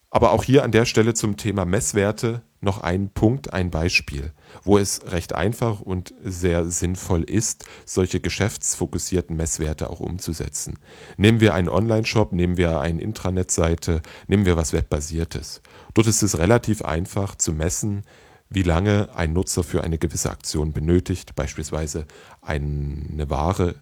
Aber 0.09 0.31
auch 0.31 0.43
hier 0.43 0.63
an 0.63 0.71
der 0.71 0.85
Stelle 0.85 1.13
zum 1.13 1.37
Thema 1.37 1.65
Messwerte 1.65 2.41
noch 2.59 2.81
ein 2.81 3.09
Punkt, 3.09 3.53
ein 3.53 3.71
Beispiel, 3.71 4.31
wo 4.63 4.77
es 4.77 5.01
recht 5.11 5.33
einfach 5.33 5.81
und 5.81 6.13
sehr 6.23 6.65
sinnvoll 6.65 7.23
ist, 7.23 7.65
solche 7.85 8.19
geschäftsfokussierten 8.19 9.35
Messwerte 9.35 9.89
auch 9.89 9.99
umzusetzen. 9.99 10.79
Nehmen 11.17 11.39
wir 11.39 11.53
einen 11.53 11.69
Online-Shop, 11.69 12.31
nehmen 12.33 12.57
wir 12.57 12.79
eine 12.79 13.01
Intranet-Seite, 13.01 14.01
nehmen 14.27 14.45
wir 14.45 14.57
was 14.57 14.73
Webbasiertes. 14.73 15.61
Dort 15.93 16.07
ist 16.07 16.23
es 16.23 16.37
relativ 16.37 16.83
einfach 16.83 17.35
zu 17.35 17.53
messen, 17.53 18.03
wie 18.49 18.63
lange 18.63 19.09
ein 19.15 19.33
Nutzer 19.33 19.63
für 19.63 19.83
eine 19.83 19.97
gewisse 19.97 20.29
Aktion 20.29 20.73
benötigt, 20.73 21.35
beispielsweise 21.35 22.05
eine 22.41 23.29
Ware 23.29 23.75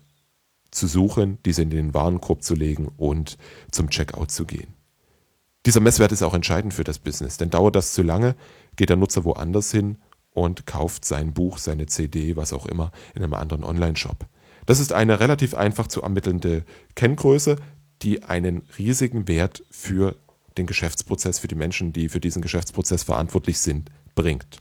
zu 0.71 0.87
suchen, 0.87 1.37
diese 1.45 1.61
in 1.61 1.69
den 1.69 1.93
Warenkorb 1.93 2.41
zu 2.43 2.55
legen 2.55 2.89
und 2.97 3.37
zum 3.71 3.89
Checkout 3.89 4.31
zu 4.31 4.45
gehen. 4.45 4.73
Dieser 5.65 5.81
Messwert 5.81 6.11
ist 6.11 6.23
auch 6.23 6.33
entscheidend 6.33 6.73
für 6.73 6.83
das 6.83 6.97
Business, 6.97 7.37
denn 7.37 7.49
dauert 7.49 7.75
das 7.75 7.93
zu 7.93 8.01
lange, 8.01 8.35
geht 8.77 8.89
der 8.89 8.97
Nutzer 8.97 9.25
woanders 9.25 9.71
hin 9.71 9.97
und 10.31 10.65
kauft 10.65 11.05
sein 11.05 11.33
Buch, 11.33 11.57
seine 11.57 11.85
CD, 11.85 12.35
was 12.35 12.53
auch 12.53 12.65
immer, 12.65 12.91
in 13.13 13.23
einem 13.23 13.33
anderen 13.33 13.63
Online-Shop. 13.63 14.25
Das 14.65 14.79
ist 14.79 14.93
eine 14.93 15.19
relativ 15.19 15.53
einfach 15.53 15.88
zu 15.88 16.01
ermittelnde 16.01 16.63
Kenngröße, 16.95 17.57
die 18.01 18.23
einen 18.23 18.63
riesigen 18.77 19.27
Wert 19.27 19.63
für 19.69 20.15
den 20.57 20.65
Geschäftsprozess, 20.65 21.39
für 21.39 21.47
die 21.47 21.55
Menschen, 21.55 21.93
die 21.93 22.09
für 22.09 22.19
diesen 22.19 22.41
Geschäftsprozess 22.41 23.03
verantwortlich 23.03 23.59
sind, 23.59 23.89
bringt. 24.15 24.59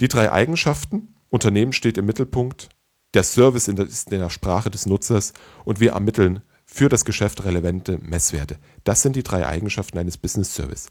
Die 0.00 0.08
drei 0.08 0.32
Eigenschaften, 0.32 1.14
Unternehmen 1.30 1.72
steht 1.72 1.98
im 1.98 2.06
Mittelpunkt, 2.06 2.68
der 3.14 3.22
Service 3.22 3.68
ist 3.68 4.12
in 4.12 4.18
der 4.18 4.30
Sprache 4.30 4.70
des 4.70 4.86
Nutzers 4.86 5.32
und 5.64 5.80
wir 5.80 5.92
ermitteln 5.92 6.42
für 6.64 6.88
das 6.88 7.04
Geschäft 7.04 7.44
relevante 7.44 7.98
Messwerte. 7.98 8.58
Das 8.84 9.02
sind 9.02 9.16
die 9.16 9.22
drei 9.22 9.46
Eigenschaften 9.46 9.98
eines 9.98 10.16
Business 10.16 10.54
Service. 10.54 10.88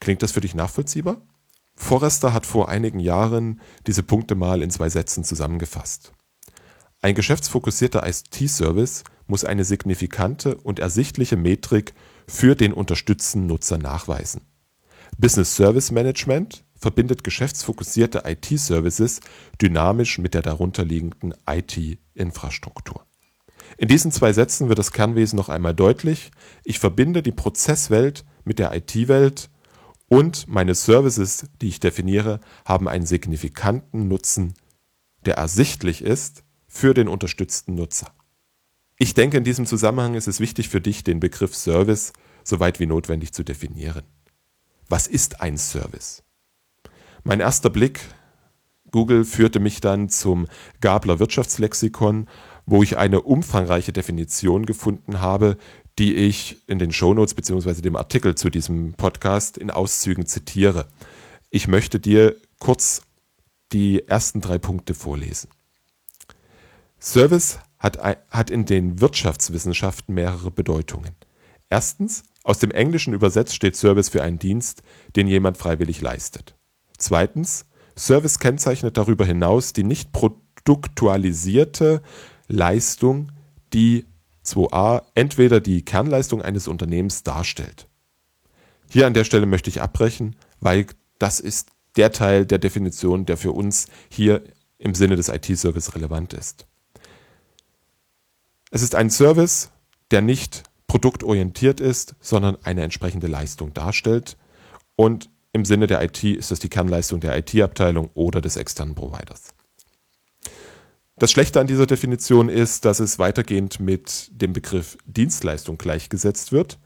Klingt 0.00 0.22
das 0.22 0.32
für 0.32 0.42
dich 0.42 0.54
nachvollziehbar? 0.54 1.22
Forrester 1.78 2.34
hat 2.34 2.44
vor 2.44 2.68
einigen 2.68 2.98
Jahren 2.98 3.60
diese 3.86 4.02
Punkte 4.02 4.34
mal 4.34 4.62
in 4.62 4.70
zwei 4.70 4.90
Sätzen 4.90 5.24
zusammengefasst. 5.24 6.12
Ein 7.00 7.14
geschäftsfokussierter 7.14 8.06
IT-Service 8.06 9.04
muss 9.28 9.44
eine 9.44 9.64
signifikante 9.64 10.56
und 10.56 10.80
ersichtliche 10.80 11.36
Metrik 11.36 11.94
für 12.26 12.56
den 12.56 12.72
unterstützten 12.72 13.46
Nutzer 13.46 13.78
nachweisen. 13.78 14.42
Business 15.16 15.54
Service 15.54 15.90
Management 15.92 16.64
verbindet 16.74 17.24
geschäftsfokussierte 17.24 18.24
IT-Services 18.26 19.20
dynamisch 19.62 20.18
mit 20.18 20.34
der 20.34 20.42
darunterliegenden 20.42 21.34
IT-Infrastruktur. 21.48 23.06
In 23.78 23.88
diesen 23.88 24.10
zwei 24.10 24.32
Sätzen 24.32 24.68
wird 24.68 24.78
das 24.78 24.92
Kernwesen 24.92 25.36
noch 25.36 25.48
einmal 25.48 25.74
deutlich. 25.74 26.32
Ich 26.64 26.80
verbinde 26.80 27.22
die 27.22 27.32
Prozesswelt 27.32 28.24
mit 28.44 28.58
der 28.58 28.74
IT-Welt 28.74 29.50
und 30.08 30.48
meine 30.48 30.74
Services, 30.74 31.46
die 31.60 31.68
ich 31.68 31.80
definiere, 31.80 32.40
haben 32.64 32.88
einen 32.88 33.06
signifikanten 33.06 34.08
Nutzen, 34.08 34.54
der 35.26 35.36
ersichtlich 35.36 36.02
ist 36.02 36.44
für 36.66 36.94
den 36.94 37.08
unterstützten 37.08 37.74
Nutzer. 37.74 38.12
Ich 38.96 39.14
denke, 39.14 39.36
in 39.36 39.44
diesem 39.44 39.66
Zusammenhang 39.66 40.14
ist 40.14 40.28
es 40.28 40.40
wichtig 40.40 40.68
für 40.68 40.80
dich, 40.80 41.04
den 41.04 41.20
Begriff 41.20 41.54
Service 41.54 42.12
so 42.42 42.58
weit 42.58 42.80
wie 42.80 42.86
notwendig 42.86 43.32
zu 43.32 43.44
definieren. 43.44 44.04
Was 44.88 45.06
ist 45.06 45.40
ein 45.40 45.58
Service? 45.58 46.22
Mein 47.22 47.40
erster 47.40 47.70
Blick 47.70 48.00
Google 48.90 49.26
führte 49.26 49.60
mich 49.60 49.82
dann 49.82 50.08
zum 50.08 50.46
Gabler 50.80 51.18
Wirtschaftslexikon 51.18 52.26
wo 52.70 52.82
ich 52.82 52.98
eine 52.98 53.22
umfangreiche 53.22 53.92
Definition 53.92 54.66
gefunden 54.66 55.20
habe, 55.20 55.56
die 55.98 56.14
ich 56.14 56.56
in 56.66 56.78
den 56.78 56.92
Shownotes 56.92 57.34
bzw. 57.34 57.80
dem 57.82 57.96
Artikel 57.96 58.36
zu 58.36 58.50
diesem 58.50 58.94
Podcast 58.94 59.58
in 59.58 59.70
Auszügen 59.70 60.26
zitiere. 60.26 60.86
Ich 61.50 61.66
möchte 61.66 61.98
dir 61.98 62.36
kurz 62.60 63.02
die 63.72 64.06
ersten 64.06 64.40
drei 64.40 64.58
Punkte 64.58 64.94
vorlesen. 64.94 65.50
Service 67.00 67.58
hat, 67.78 67.98
hat 68.30 68.50
in 68.50 68.64
den 68.64 69.00
Wirtschaftswissenschaften 69.00 70.14
mehrere 70.14 70.50
Bedeutungen. 70.50 71.14
Erstens, 71.68 72.22
aus 72.44 72.58
dem 72.58 72.70
Englischen 72.70 73.12
übersetzt 73.12 73.54
steht 73.54 73.76
Service 73.76 74.08
für 74.08 74.22
einen 74.22 74.38
Dienst, 74.38 74.82
den 75.16 75.26
jemand 75.26 75.58
freiwillig 75.58 76.00
leistet. 76.00 76.54
Zweitens, 76.96 77.66
Service 77.96 78.38
kennzeichnet 78.38 78.96
darüber 78.96 79.24
hinaus 79.24 79.72
die 79.72 79.84
nicht 79.84 80.12
produktualisierte 80.12 82.02
Leistung, 82.46 83.32
die 83.74 84.06
2a 84.54 85.02
entweder 85.14 85.60
die 85.60 85.84
Kernleistung 85.84 86.42
eines 86.42 86.68
Unternehmens 86.68 87.22
darstellt. 87.22 87.88
Hier 88.90 89.06
an 89.06 89.14
der 89.14 89.24
Stelle 89.24 89.46
möchte 89.46 89.70
ich 89.70 89.82
abbrechen, 89.82 90.36
weil 90.60 90.86
das 91.18 91.40
ist 91.40 91.70
der 91.96 92.12
Teil 92.12 92.46
der 92.46 92.58
Definition, 92.58 93.26
der 93.26 93.36
für 93.36 93.52
uns 93.52 93.86
hier 94.08 94.42
im 94.78 94.94
Sinne 94.94 95.16
des 95.16 95.28
IT-Service 95.28 95.94
relevant 95.94 96.32
ist. 96.32 96.66
Es 98.70 98.82
ist 98.82 98.94
ein 98.94 99.10
Service, 99.10 99.70
der 100.10 100.22
nicht 100.22 100.62
produktorientiert 100.86 101.80
ist, 101.80 102.14
sondern 102.20 102.56
eine 102.64 102.82
entsprechende 102.82 103.26
Leistung 103.26 103.74
darstellt. 103.74 104.36
Und 104.96 105.30
im 105.52 105.64
Sinne 105.64 105.86
der 105.86 106.02
IT 106.02 106.22
ist 106.24 106.50
es 106.50 106.60
die 106.60 106.68
Kernleistung 106.68 107.20
der 107.20 107.36
IT-Abteilung 107.36 108.10
oder 108.14 108.40
des 108.40 108.56
externen 108.56 108.94
Providers. 108.94 109.54
Das 111.18 111.32
Schlechte 111.32 111.58
an 111.58 111.66
dieser 111.66 111.86
Definition 111.86 112.48
ist, 112.48 112.84
dass 112.84 113.00
es 113.00 113.18
weitergehend 113.18 113.80
mit 113.80 114.30
dem 114.30 114.52
Begriff 114.52 114.96
Dienstleistung 115.04 115.76
gleichgesetzt 115.76 116.52
wird, 116.52 116.78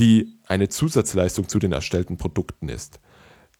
die 0.00 0.36
eine 0.48 0.68
Zusatzleistung 0.68 1.48
zu 1.48 1.60
den 1.60 1.70
erstellten 1.70 2.16
Produkten 2.16 2.68
ist. 2.68 2.98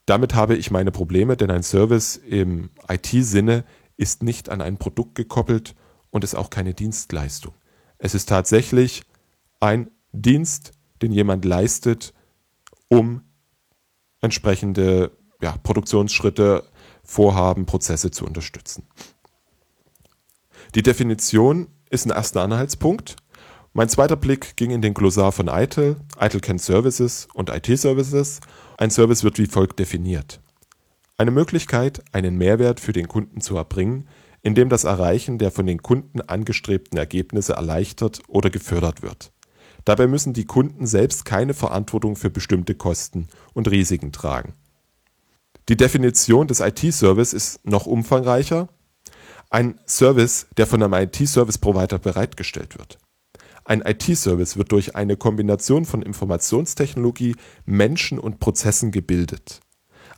Damit 0.06 0.34
habe 0.34 0.56
ich 0.56 0.72
meine 0.72 0.90
Probleme, 0.90 1.36
denn 1.36 1.52
ein 1.52 1.62
Service 1.62 2.16
im 2.16 2.70
IT-Sinne 2.88 3.64
ist 3.96 4.24
nicht 4.24 4.48
an 4.48 4.60
ein 4.60 4.76
Produkt 4.76 5.14
gekoppelt 5.14 5.76
und 6.10 6.24
ist 6.24 6.34
auch 6.34 6.50
keine 6.50 6.74
Dienstleistung. 6.74 7.54
Es 7.98 8.16
ist 8.16 8.28
tatsächlich 8.28 9.02
ein 9.60 9.88
Dienst, 10.12 10.72
den 11.00 11.12
jemand 11.12 11.44
leistet, 11.44 12.12
um 12.88 13.22
entsprechende 14.20 15.12
ja, 15.40 15.56
Produktionsschritte, 15.62 16.64
Vorhaben, 17.04 17.66
Prozesse 17.66 18.10
zu 18.10 18.24
unterstützen. 18.24 18.84
Die 20.74 20.82
Definition 20.82 21.68
ist 21.90 22.06
ein 22.06 22.10
erster 22.10 22.42
Anhaltspunkt. 22.42 23.16
Mein 23.72 23.88
zweiter 23.88 24.16
Blick 24.16 24.56
ging 24.56 24.70
in 24.70 24.82
den 24.82 24.94
Glossar 24.94 25.32
von 25.32 25.48
ITIL. 25.48 25.96
ITIL 26.20 26.40
kennt 26.40 26.60
Services 26.60 27.28
und 27.32 27.50
IT-Services. 27.50 28.40
Ein 28.76 28.90
Service 28.90 29.24
wird 29.24 29.38
wie 29.38 29.46
folgt 29.46 29.78
definiert. 29.78 30.40
Eine 31.16 31.30
Möglichkeit, 31.30 32.02
einen 32.12 32.36
Mehrwert 32.36 32.80
für 32.80 32.92
den 32.92 33.08
Kunden 33.08 33.40
zu 33.40 33.56
erbringen, 33.56 34.08
indem 34.42 34.68
das 34.68 34.84
Erreichen 34.84 35.38
der 35.38 35.50
von 35.50 35.66
den 35.66 35.82
Kunden 35.82 36.20
angestrebten 36.20 36.98
Ergebnisse 36.98 37.54
erleichtert 37.54 38.20
oder 38.28 38.50
gefördert 38.50 39.02
wird. 39.02 39.32
Dabei 39.84 40.06
müssen 40.06 40.32
die 40.32 40.44
Kunden 40.44 40.86
selbst 40.86 41.24
keine 41.24 41.54
Verantwortung 41.54 42.14
für 42.14 42.30
bestimmte 42.30 42.74
Kosten 42.74 43.28
und 43.54 43.70
Risiken 43.70 44.12
tragen. 44.12 44.52
Die 45.68 45.76
Definition 45.76 46.46
des 46.46 46.60
IT-Service 46.60 47.32
ist 47.32 47.66
noch 47.66 47.86
umfangreicher. 47.86 48.68
Ein 49.50 49.80
Service, 49.86 50.46
der 50.58 50.66
von 50.66 50.82
einem 50.82 50.92
IT-Service-Provider 50.92 51.98
bereitgestellt 51.98 52.76
wird. 52.78 52.98
Ein 53.64 53.80
IT-Service 53.80 54.58
wird 54.58 54.72
durch 54.72 54.94
eine 54.94 55.16
Kombination 55.16 55.86
von 55.86 56.02
Informationstechnologie, 56.02 57.34
Menschen 57.64 58.18
und 58.18 58.40
Prozessen 58.40 58.90
gebildet. 58.90 59.60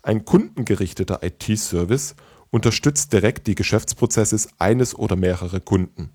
Ein 0.02 0.24
kundengerichteter 0.24 1.22
IT-Service 1.22 2.16
unterstützt 2.50 3.12
direkt 3.12 3.46
die 3.46 3.54
Geschäftsprozesse 3.54 4.48
eines 4.58 4.96
oder 4.96 5.14
mehrerer 5.14 5.60
Kunden. 5.60 6.10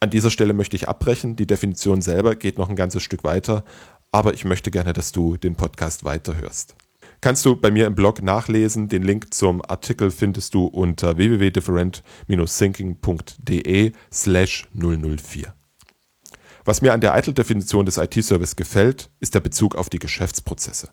An 0.00 0.10
dieser 0.10 0.30
Stelle 0.30 0.52
möchte 0.52 0.74
ich 0.74 0.88
abbrechen. 0.88 1.36
Die 1.36 1.46
Definition 1.46 2.02
selber 2.02 2.34
geht 2.34 2.58
noch 2.58 2.68
ein 2.68 2.76
ganzes 2.76 3.04
Stück 3.04 3.22
weiter, 3.22 3.64
aber 4.10 4.34
ich 4.34 4.44
möchte 4.44 4.72
gerne, 4.72 4.92
dass 4.92 5.12
du 5.12 5.36
den 5.36 5.54
Podcast 5.54 6.02
weiterhörst. 6.02 6.74
Kannst 7.20 7.44
du 7.44 7.54
bei 7.54 7.70
mir 7.70 7.86
im 7.86 7.94
Blog 7.94 8.22
nachlesen. 8.22 8.88
Den 8.88 9.02
Link 9.02 9.34
zum 9.34 9.60
Artikel 9.62 10.10
findest 10.10 10.54
du 10.54 10.64
unter 10.64 11.18
www.different-thinking.de 11.18 13.92
slash 14.10 14.66
004. 14.72 15.54
Was 16.64 16.82
mir 16.82 16.94
an 16.94 17.00
der 17.00 17.14
Eitel-Definition 17.14 17.84
des 17.84 17.98
IT-Service 17.98 18.56
gefällt, 18.56 19.10
ist 19.20 19.34
der 19.34 19.40
Bezug 19.40 19.76
auf 19.76 19.90
die 19.90 19.98
Geschäftsprozesse. 19.98 20.88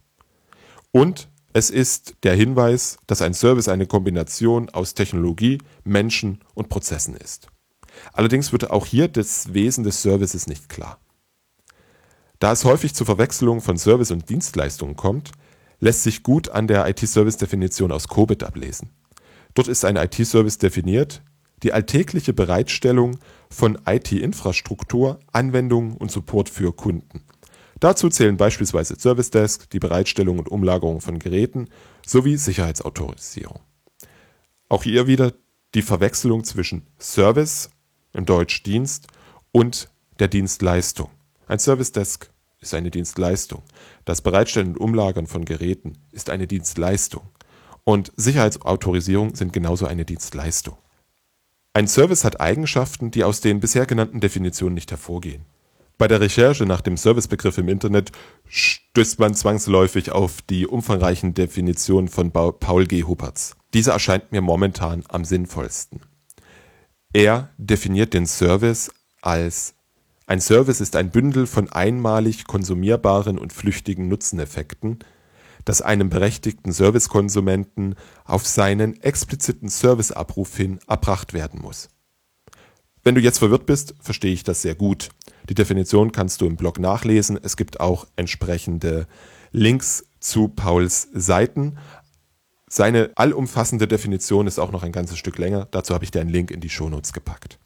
Und 0.92 1.30
es 1.54 1.70
ist 1.70 2.16
der 2.24 2.36
Hinweis, 2.36 2.98
dass 3.08 3.22
ein 3.22 3.34
Service 3.34 3.70
eine 3.70 3.88
Kombination 3.88 4.70
aus 4.70 4.96
Technologie, 4.96 5.60
Menschen 5.84 6.40
und 6.54 6.70
Prozessen 6.70 7.16
ist. 7.16 7.48
Allerdings 8.14 8.52
wird 8.52 8.70
auch 8.70 8.86
hier 8.86 9.08
das 9.08 9.54
Wesen 9.54 9.84
des 9.84 10.02
Services 10.02 10.48
nicht 10.48 10.70
klar. 10.70 11.00
Da 12.40 12.52
es 12.52 12.66
häufig 12.66 12.94
zu 12.94 13.06
Verwechslungen 13.06 13.62
von 13.62 13.78
Service 13.78 14.12
und 14.12 14.30
Dienstleistungen 14.30 14.96
kommt, 14.96 15.32
lässt 15.80 16.04
sich 16.04 16.24
gut 16.24 16.50
an 16.50 16.68
der 16.68 16.88
IT-Service-Definition 16.88 17.92
aus 17.92 18.08
COBIT 18.08 18.44
ablesen. 18.44 18.90
Dort 19.54 19.68
ist 19.68 19.86
ein 19.86 19.96
IT-Service 19.96 20.58
definiert, 20.58 21.22
die 21.64 21.74
alltägliche 21.74 22.34
Bereitstellung 22.34 23.18
von 23.50 23.80
IT-Infrastruktur, 23.86 25.20
Anwendungen 25.32 25.98
und 25.98 26.12
Support 26.12 26.50
für 26.50 26.74
Kunden. 26.74 27.24
Dazu 27.80 28.10
zählen 28.10 28.38
beispielsweise 28.38 29.00
Service 29.00 29.30
Desk, 29.30 29.70
die 29.70 29.80
Bereitstellung 29.80 30.40
und 30.40 30.50
Umlagerung 30.50 31.02
von 31.02 31.20
Geräten 31.20 31.70
sowie 32.06 32.38
Sicherheitsautorisierung. 32.38 33.60
Auch 34.70 34.84
hier 34.84 35.08
wieder 35.08 35.34
die 35.76 35.82
Verwechslung 35.82 36.44
zwischen 36.44 36.88
Service, 37.00 37.70
im 38.14 38.26
Deutsch 38.26 38.64
Dienst, 38.64 39.08
und 39.52 39.90
der 40.20 40.28
Dienstleistung. 40.28 41.10
Ein 41.48 41.60
Service 41.60 41.92
Desk 41.92 42.30
ist 42.60 42.74
eine 42.74 42.92
Dienstleistung. 42.92 43.64
Das 44.06 44.22
Bereitstellen 44.22 44.70
und 44.70 44.78
Umlagern 44.78 45.28
von 45.28 45.46
Geräten 45.46 45.98
ist 46.12 46.30
eine 46.30 46.48
Dienstleistung. 46.48 47.30
Und 47.84 48.12
Sicherheitsautorisierung 48.16 49.36
sind 49.36 49.54
genauso 49.54 49.86
eine 49.86 50.06
Dienstleistung. 50.06 50.78
Ein 51.74 51.88
Service 51.88 52.24
hat 52.24 52.42
Eigenschaften, 52.42 53.12
die 53.12 53.24
aus 53.24 53.40
den 53.40 53.60
bisher 53.60 53.86
genannten 53.86 54.20
Definitionen 54.20 54.74
nicht 54.74 54.92
hervorgehen. 54.92 55.46
Bei 55.98 56.08
der 56.08 56.22
Recherche 56.22 56.66
nach 56.66 56.82
dem 56.82 56.98
Servicebegriff 56.98 57.58
im 57.58 57.70
Internet 57.70 58.12
stößt 58.48 59.20
man 59.20 59.34
zwangsläufig 59.34 60.12
auf 60.12 60.42
die 60.44 60.68
umfangreichen 60.68 61.34
Definitionen 61.34 62.08
von 62.08 62.32
Paul 62.32 62.86
G. 62.86 63.04
Huppertz. 63.04 63.56
Diese 63.74 63.92
erscheint 63.92 64.32
mir 64.32 64.42
momentan 64.42 65.04
am 65.08 65.26
sinnvollsten. 65.26 66.02
Er 67.14 67.50
definiert 67.58 68.14
den 68.14 68.28
Service 68.28 68.92
als 69.22 69.74
ein 70.28 70.42
Service 70.42 70.82
ist 70.82 70.98
ein 70.98 71.10
Bündel 71.10 71.48
von 71.48 71.70
einmalig 71.70 72.46
konsumierbaren 72.46 73.40
und 73.40 73.54
flüchtigen 73.54 74.10
Nutzeneffekten, 74.10 75.00
das 75.64 75.82
einem 75.82 76.10
berechtigten 76.10 76.74
Servicekonsumenten 76.74 77.96
auf 78.26 78.46
seinen 78.46 79.02
expliziten 79.02 79.70
Serviceabruf 79.70 80.56
hin 80.56 80.80
erbracht 80.86 81.34
werden 81.34 81.62
muss. 81.62 81.88
Wenn 83.04 83.16
du 83.16 83.22
jetzt 83.22 83.40
verwirrt 83.40 83.66
bist, 83.66 83.96
verstehe 84.02 84.34
ich 84.34 84.44
das 84.44 84.62
sehr 84.62 84.76
gut. 84.76 85.10
Die 85.48 85.56
Definition 85.56 86.12
kannst 86.12 86.42
du 86.42 86.46
im 86.46 86.58
Blog 86.58 86.78
nachlesen. 86.78 87.40
Es 87.42 87.56
gibt 87.56 87.80
auch 87.80 88.06
entsprechende 88.18 89.08
Links 89.54 90.04
zu 90.20 90.50
Pauls 90.50 91.08
Seiten. 91.14 91.78
Seine 92.70 93.12
allumfassende 93.16 93.88
Definition 93.88 94.46
ist 94.46 94.60
auch 94.60 94.74
noch 94.74 94.84
ein 94.84 94.92
ganzes 94.92 95.18
Stück 95.18 95.38
länger. 95.38 95.70
Dazu 95.72 95.94
habe 95.94 96.04
ich 96.04 96.12
dir 96.12 96.20
einen 96.20 96.30
Link 96.30 96.52
in 96.52 96.60
die 96.60 96.70
Shownotes 96.70 97.14
gepackt. 97.14 97.60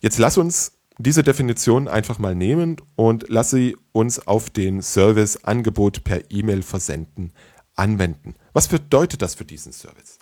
Jetzt 0.00 0.18
lass 0.18 0.36
uns 0.36 0.75
diese 0.98 1.22
Definition 1.22 1.88
einfach 1.88 2.18
mal 2.18 2.34
nehmen 2.34 2.76
und 2.94 3.26
lass 3.28 3.50
sie 3.50 3.76
uns 3.92 4.26
auf 4.26 4.50
den 4.50 4.80
Service 4.82 5.44
Angebot 5.44 6.04
per 6.04 6.30
E-Mail 6.30 6.62
versenden 6.62 7.32
anwenden. 7.74 8.34
Was 8.52 8.68
bedeutet 8.68 9.22
das 9.22 9.34
für 9.34 9.44
diesen 9.44 9.72
Service? 9.72 10.18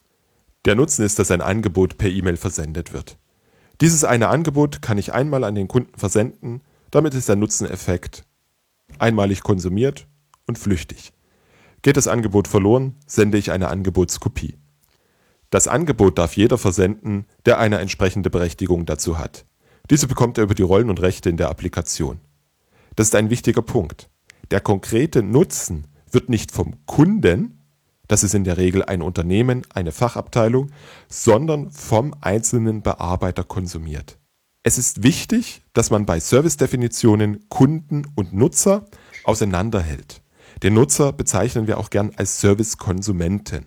Der 0.65 0.75
Nutzen 0.75 1.05
ist, 1.05 1.19
dass 1.19 1.31
ein 1.31 1.41
Angebot 1.41 1.99
per 1.99 2.11
E-Mail 2.11 2.37
versendet 2.37 2.93
wird. 2.93 3.19
Dieses 3.81 4.05
eine 4.05 4.29
Angebot 4.29 4.83
kann 4.83 4.99
ich 4.99 5.13
einmal 5.13 5.45
an 5.45 5.55
den 5.55 5.69
Kunden 5.69 5.97
versenden, 5.99 6.63
damit 6.91 7.15
ist 7.15 7.29
der 7.29 7.37
Nutzeneffekt 7.37 8.25
einmalig 8.99 9.43
konsumiert 9.43 10.07
und 10.47 10.59
flüchtig. 10.59 11.13
Geht 11.83 11.97
das 11.97 12.09
Angebot 12.09 12.49
verloren, 12.49 12.97
sende 13.07 13.39
ich 13.39 13.51
eine 13.51 13.69
Angebotskopie. 13.69 14.59
Das 15.51 15.69
Angebot 15.69 16.19
darf 16.19 16.37
jeder 16.37 16.59
versenden, 16.59 17.27
der 17.47 17.59
eine 17.59 17.79
entsprechende 17.79 18.31
Berechtigung 18.31 18.87
dazu 18.87 19.19
hat. 19.19 19.45
Diese 19.91 20.07
bekommt 20.07 20.39
er 20.39 20.45
über 20.45 20.55
die 20.55 20.63
Rollen 20.63 20.89
und 20.89 21.01
Rechte 21.03 21.29
in 21.29 21.37
der 21.37 21.51
Applikation. 21.51 22.21
Das 22.97 23.09
ist 23.09 23.15
ein 23.15 23.31
wichtiger 23.31 23.63
Punkt. 23.63 24.09
Der 24.51 24.61
konkrete 24.61 25.23
Nutzen 25.23 25.87
wird 26.11 26.29
nicht 26.29 26.53
vom 26.53 26.87
Kunden, 26.87 27.61
das 28.09 28.23
ist 28.23 28.35
in 28.35 28.45
der 28.45 28.57
Regel 28.57 28.85
ein 28.85 29.03
Unternehmen, 29.03 29.63
eine 29.73 29.93
Fachabteilung, 29.93 30.71
sondern 31.09 31.71
vom 31.71 32.15
einzelnen 32.21 32.83
Bearbeiter 32.83 33.45
konsumiert. 33.45 34.19
Es 34.63 34.79
ist 34.79 35.03
wichtig, 35.03 35.63
dass 35.75 35.91
man 35.91 36.07
bei 36.07 36.21
Service-Definitionen 36.21 37.49
Kunden 37.49 38.07
und 38.15 38.33
Nutzer 38.33 38.87
auseinanderhält. 39.25 40.23
Den 40.63 40.75
Nutzer 40.75 41.13
bezeichnen 41.13 41.67
wir 41.67 41.79
auch 41.79 41.91
gern 41.91 42.13
als 42.17 42.41
Service-Konsumenten. 42.41 43.67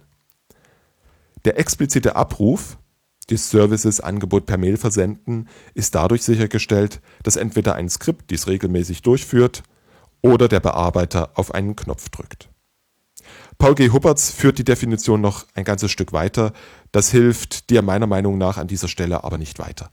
Der 1.46 1.60
explizite 1.60 2.16
Abruf 2.16 2.78
des 3.30 3.50
Services 3.50 4.00
Angebot 4.00 4.46
per 4.46 4.58
Mail 4.58 4.78
versenden 4.78 5.48
ist 5.74 5.96
dadurch 5.96 6.24
sichergestellt, 6.24 7.02
dass 7.24 7.36
entweder 7.36 7.76
ein 7.76 7.90
Skript 7.90 8.32
dies 8.32 8.48
regelmäßig 8.48 9.02
durchführt 9.02 9.64
oder 10.22 10.48
der 10.48 10.60
Bearbeiter 10.60 11.32
auf 11.36 11.54
einen 11.54 11.76
Knopf 11.76 12.10
drückt. 12.10 12.50
Paul 13.58 13.76
G. 13.76 13.90
Huppertz 13.90 14.30
führt 14.30 14.60
die 14.60 14.64
Definition 14.64 15.20
noch 15.20 15.46
ein 15.56 15.64
ganzes 15.64 15.92
Stück 15.92 16.14
weiter. 16.14 16.54
Das 16.92 17.12
hilft 17.12 17.70
dir 17.70 17.82
meiner 17.82 18.08
Meinung 18.08 18.38
nach 18.38 18.58
an 18.58 18.68
dieser 18.68 18.88
Stelle 18.88 19.24
aber 19.24 19.38
nicht 19.38 19.60
weiter. 19.60 19.90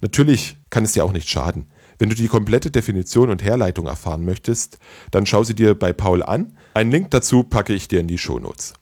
Natürlich 0.00 0.58
kann 0.70 0.84
es 0.84 0.92
dir 0.92 1.04
auch 1.04 1.12
nicht 1.12 1.28
schaden. 1.28 1.70
Wenn 1.98 2.08
du 2.08 2.14
die 2.14 2.28
komplette 2.28 2.70
Definition 2.70 3.30
und 3.30 3.42
Herleitung 3.42 3.86
erfahren 3.86 4.24
möchtest, 4.24 4.78
dann 5.10 5.26
schau 5.26 5.42
sie 5.42 5.54
dir 5.54 5.76
bei 5.76 5.92
Paul 5.92 6.22
an. 6.22 6.56
Einen 6.74 6.92
Link 6.92 7.10
dazu 7.10 7.42
packe 7.42 7.72
ich 7.72 7.88
dir 7.88 8.00
in 8.00 8.06
die 8.06 8.18
Shownotes. 8.18 8.74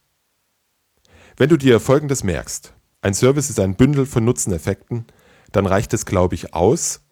Wenn 1.39 1.49
du 1.49 1.57
dir 1.57 1.81
Folgendes 1.81 2.25
merkst, 2.25 2.76
ein 3.07 3.15
Service 3.15 3.51
ist 3.51 3.61
ein 3.61 3.77
Bündel 3.77 4.05
von 4.05 4.25
Nutzeneffekten, 4.25 5.07
dann 5.53 5.67
reicht 5.67 5.95
es, 5.95 6.07
glaube 6.07 6.35
ich, 6.35 6.55
aus, 6.55 7.03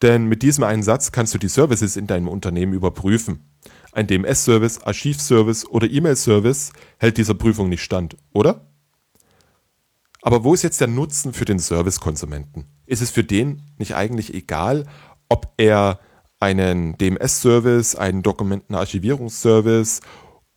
denn 0.00 0.24
mit 0.24 0.42
diesem 0.42 0.64
einen 0.64 0.82
Satz 0.82 1.12
kannst 1.12 1.34
du 1.34 1.38
die 1.38 1.48
Services 1.48 1.96
in 1.96 2.06
deinem 2.06 2.28
Unternehmen 2.28 2.72
überprüfen. 2.72 3.44
Ein 3.92 4.06
DMS-Service, 4.06 4.82
Archivservice 4.84 5.66
oder 5.66 5.88
E-Mail-Service 5.88 6.72
hält 6.96 7.18
dieser 7.18 7.34
Prüfung 7.34 7.68
nicht 7.68 7.82
stand, 7.82 8.16
oder? 8.32 8.66
Aber 10.22 10.44
wo 10.44 10.54
ist 10.54 10.62
jetzt 10.62 10.80
der 10.80 10.88
Nutzen 10.88 11.34
für 11.34 11.44
den 11.44 11.58
Service-Konsumenten? 11.58 12.64
Ist 12.86 13.02
es 13.02 13.10
für 13.10 13.22
den 13.22 13.60
nicht 13.76 13.94
eigentlich 13.94 14.32
egal, 14.32 14.86
ob 15.28 15.52
er 15.58 16.00
einen 16.40 16.96
DMS-Service, 16.96 17.96
einen 17.96 18.22
Dokumentenarchivierungsservice 18.22 20.00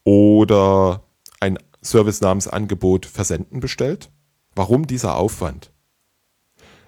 oder 0.06 1.04
ein 1.42 1.60
Service 1.84 2.22
namens 2.22 2.48
Angebot 2.48 3.06
versenden 3.06 3.60
bestellt? 3.60 4.10
Warum 4.58 4.88
dieser 4.88 5.18
Aufwand? 5.18 5.72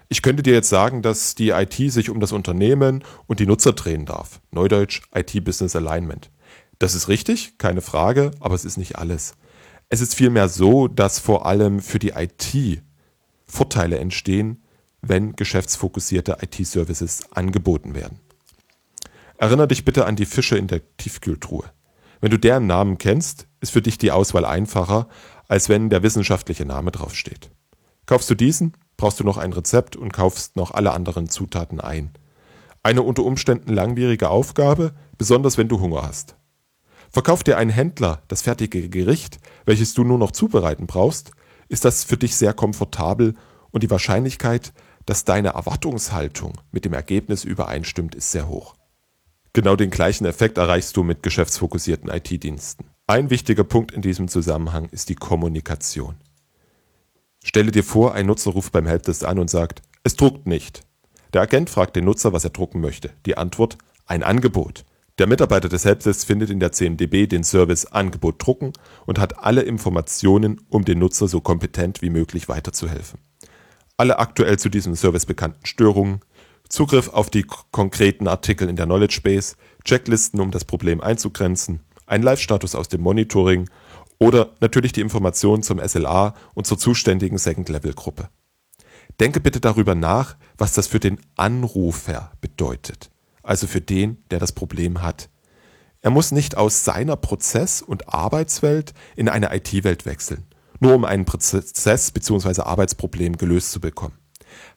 Ich 0.08 0.22
könnte 0.22 0.42
dir 0.42 0.54
jetzt 0.54 0.70
sagen, 0.70 1.02
dass 1.02 1.36
die 1.36 1.50
IT 1.50 1.74
sich 1.74 2.10
um 2.10 2.18
das 2.18 2.32
Unternehmen 2.32 3.04
und 3.28 3.38
die 3.38 3.46
Nutzer 3.46 3.72
drehen 3.72 4.06
darf. 4.06 4.40
Neudeutsch 4.50 5.02
IT 5.14 5.44
Business 5.44 5.76
Alignment. 5.76 6.32
Das 6.80 6.96
ist 6.96 7.06
richtig, 7.06 7.58
keine 7.58 7.80
Frage, 7.80 8.32
aber 8.40 8.56
es 8.56 8.64
ist 8.64 8.76
nicht 8.76 8.98
alles. 8.98 9.34
Es 9.88 10.00
ist 10.00 10.16
vielmehr 10.16 10.48
so, 10.48 10.88
dass 10.88 11.20
vor 11.20 11.46
allem 11.46 11.78
für 11.78 12.00
die 12.00 12.08
IT 12.08 12.82
Vorteile 13.46 14.00
entstehen, 14.00 14.64
wenn 15.00 15.36
geschäftsfokussierte 15.36 16.38
IT-Services 16.42 17.30
angeboten 17.30 17.94
werden. 17.94 18.18
Erinner 19.38 19.68
dich 19.68 19.84
bitte 19.84 20.06
an 20.06 20.16
die 20.16 20.26
Fische 20.26 20.58
in 20.58 20.66
der 20.66 20.82
Tiefkühltruhe. 20.96 21.70
Wenn 22.20 22.32
du 22.32 22.36
deren 22.36 22.66
Namen 22.66 22.98
kennst, 22.98 23.46
ist 23.60 23.70
für 23.70 23.80
dich 23.80 23.96
die 23.96 24.10
Auswahl 24.10 24.44
einfacher, 24.44 25.08
als 25.50 25.68
wenn 25.68 25.90
der 25.90 26.02
wissenschaftliche 26.02 26.64
Name 26.64 26.92
draufsteht. 26.92 27.50
Kaufst 28.10 28.28
du 28.28 28.34
diesen, 28.34 28.72
brauchst 28.96 29.20
du 29.20 29.24
noch 29.24 29.36
ein 29.36 29.52
Rezept 29.52 29.94
und 29.94 30.12
kaufst 30.12 30.56
noch 30.56 30.72
alle 30.72 30.90
anderen 30.94 31.28
Zutaten 31.28 31.80
ein. 31.80 32.10
Eine 32.82 33.02
unter 33.02 33.22
Umständen 33.22 33.72
langwierige 33.72 34.30
Aufgabe, 34.30 34.94
besonders 35.16 35.58
wenn 35.58 35.68
du 35.68 35.78
Hunger 35.78 36.02
hast. 36.02 36.34
Verkauft 37.08 37.46
dir 37.46 37.56
ein 37.56 37.70
Händler 37.70 38.22
das 38.26 38.42
fertige 38.42 38.88
Gericht, 38.88 39.38
welches 39.64 39.94
du 39.94 40.02
nur 40.02 40.18
noch 40.18 40.32
zubereiten 40.32 40.88
brauchst, 40.88 41.30
ist 41.68 41.84
das 41.84 42.02
für 42.02 42.16
dich 42.16 42.34
sehr 42.34 42.52
komfortabel 42.52 43.36
und 43.70 43.84
die 43.84 43.90
Wahrscheinlichkeit, 43.90 44.72
dass 45.06 45.22
deine 45.22 45.50
Erwartungshaltung 45.50 46.54
mit 46.72 46.84
dem 46.84 46.94
Ergebnis 46.94 47.44
übereinstimmt, 47.44 48.16
ist 48.16 48.32
sehr 48.32 48.48
hoch. 48.48 48.74
Genau 49.52 49.76
den 49.76 49.90
gleichen 49.90 50.24
Effekt 50.24 50.58
erreichst 50.58 50.96
du 50.96 51.04
mit 51.04 51.22
geschäftsfokussierten 51.22 52.10
IT-Diensten. 52.10 52.86
Ein 53.06 53.30
wichtiger 53.30 53.62
Punkt 53.62 53.92
in 53.92 54.02
diesem 54.02 54.26
Zusammenhang 54.26 54.86
ist 54.86 55.10
die 55.10 55.14
Kommunikation. 55.14 56.16
Stelle 57.42 57.70
dir 57.70 57.84
vor, 57.84 58.14
ein 58.14 58.26
Nutzer 58.26 58.50
ruft 58.50 58.72
beim 58.72 58.86
Helpdesk 58.86 59.24
an 59.24 59.38
und 59.38 59.48
sagt, 59.48 59.82
es 60.04 60.16
druckt 60.16 60.46
nicht. 60.46 60.82
Der 61.32 61.42
Agent 61.42 61.70
fragt 61.70 61.96
den 61.96 62.04
Nutzer, 62.04 62.32
was 62.32 62.44
er 62.44 62.50
drucken 62.50 62.80
möchte. 62.80 63.10
Die 63.26 63.36
Antwort, 63.36 63.78
ein 64.06 64.22
Angebot. 64.22 64.84
Der 65.18 65.26
Mitarbeiter 65.26 65.68
des 65.68 65.84
Helpdesks 65.84 66.24
findet 66.24 66.50
in 66.50 66.60
der 66.60 66.72
CMDB 66.72 67.26
den 67.26 67.44
Service 67.44 67.86
Angebot 67.86 68.44
drucken 68.44 68.72
und 69.06 69.18
hat 69.18 69.38
alle 69.44 69.62
Informationen, 69.62 70.60
um 70.68 70.84
den 70.84 70.98
Nutzer 70.98 71.28
so 71.28 71.40
kompetent 71.40 72.02
wie 72.02 72.10
möglich 72.10 72.48
weiterzuhelfen. 72.48 73.20
Alle 73.96 74.18
aktuell 74.18 74.58
zu 74.58 74.70
diesem 74.70 74.94
Service 74.94 75.26
bekannten 75.26 75.66
Störungen, 75.66 76.20
Zugriff 76.68 77.08
auf 77.08 77.30
die 77.30 77.44
konkreten 77.70 78.28
Artikel 78.28 78.68
in 78.68 78.76
der 78.76 78.86
Knowledge 78.86 79.20
Base, 79.22 79.56
Checklisten, 79.84 80.40
um 80.40 80.50
das 80.50 80.64
Problem 80.64 81.00
einzugrenzen, 81.00 81.80
ein 82.06 82.22
Live-Status 82.22 82.74
aus 82.74 82.88
dem 82.88 83.02
Monitoring 83.02 83.68
oder 84.20 84.50
natürlich 84.60 84.92
die 84.92 85.00
Informationen 85.00 85.64
zum 85.64 85.80
SLA 85.80 86.34
und 86.54 86.66
zur 86.66 86.78
zuständigen 86.78 87.38
Second-Level-Gruppe. 87.38 88.28
Denke 89.18 89.40
bitte 89.40 89.60
darüber 89.60 89.94
nach, 89.94 90.36
was 90.56 90.74
das 90.74 90.86
für 90.86 91.00
den 91.00 91.18
Anrufer 91.36 92.32
bedeutet, 92.40 93.10
also 93.42 93.66
für 93.66 93.80
den, 93.80 94.22
der 94.30 94.38
das 94.38 94.52
Problem 94.52 95.02
hat. 95.02 95.30
Er 96.02 96.10
muss 96.10 96.32
nicht 96.32 96.56
aus 96.56 96.84
seiner 96.84 97.16
Prozess- 97.16 97.82
und 97.82 98.08
Arbeitswelt 98.08 98.94
in 99.16 99.28
eine 99.28 99.54
IT-Welt 99.54 100.06
wechseln, 100.06 100.46
nur 100.78 100.94
um 100.94 101.04
ein 101.04 101.24
Prozess- 101.24 102.10
bzw. 102.10 102.62
Arbeitsproblem 102.62 103.36
gelöst 103.36 103.72
zu 103.72 103.80
bekommen. 103.80 104.18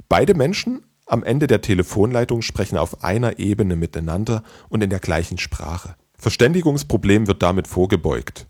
Beide 0.10 0.34
Menschen 0.34 0.86
am 1.06 1.24
Ende 1.24 1.48
der 1.48 1.62
Telefonleitung 1.62 2.42
sprechen 2.42 2.78
auf 2.78 3.04
einer 3.04 3.40
Ebene 3.40 3.76
miteinander 3.76 4.44
und 4.70 4.82
in 4.82 4.90
der 4.90 5.00
gleichen 5.00 5.38
Sprache. 5.38 5.96
Verständigungsproblem 6.18 7.28
wird 7.28 7.44
damit 7.44 7.68
vorgebeugt. 7.68 8.48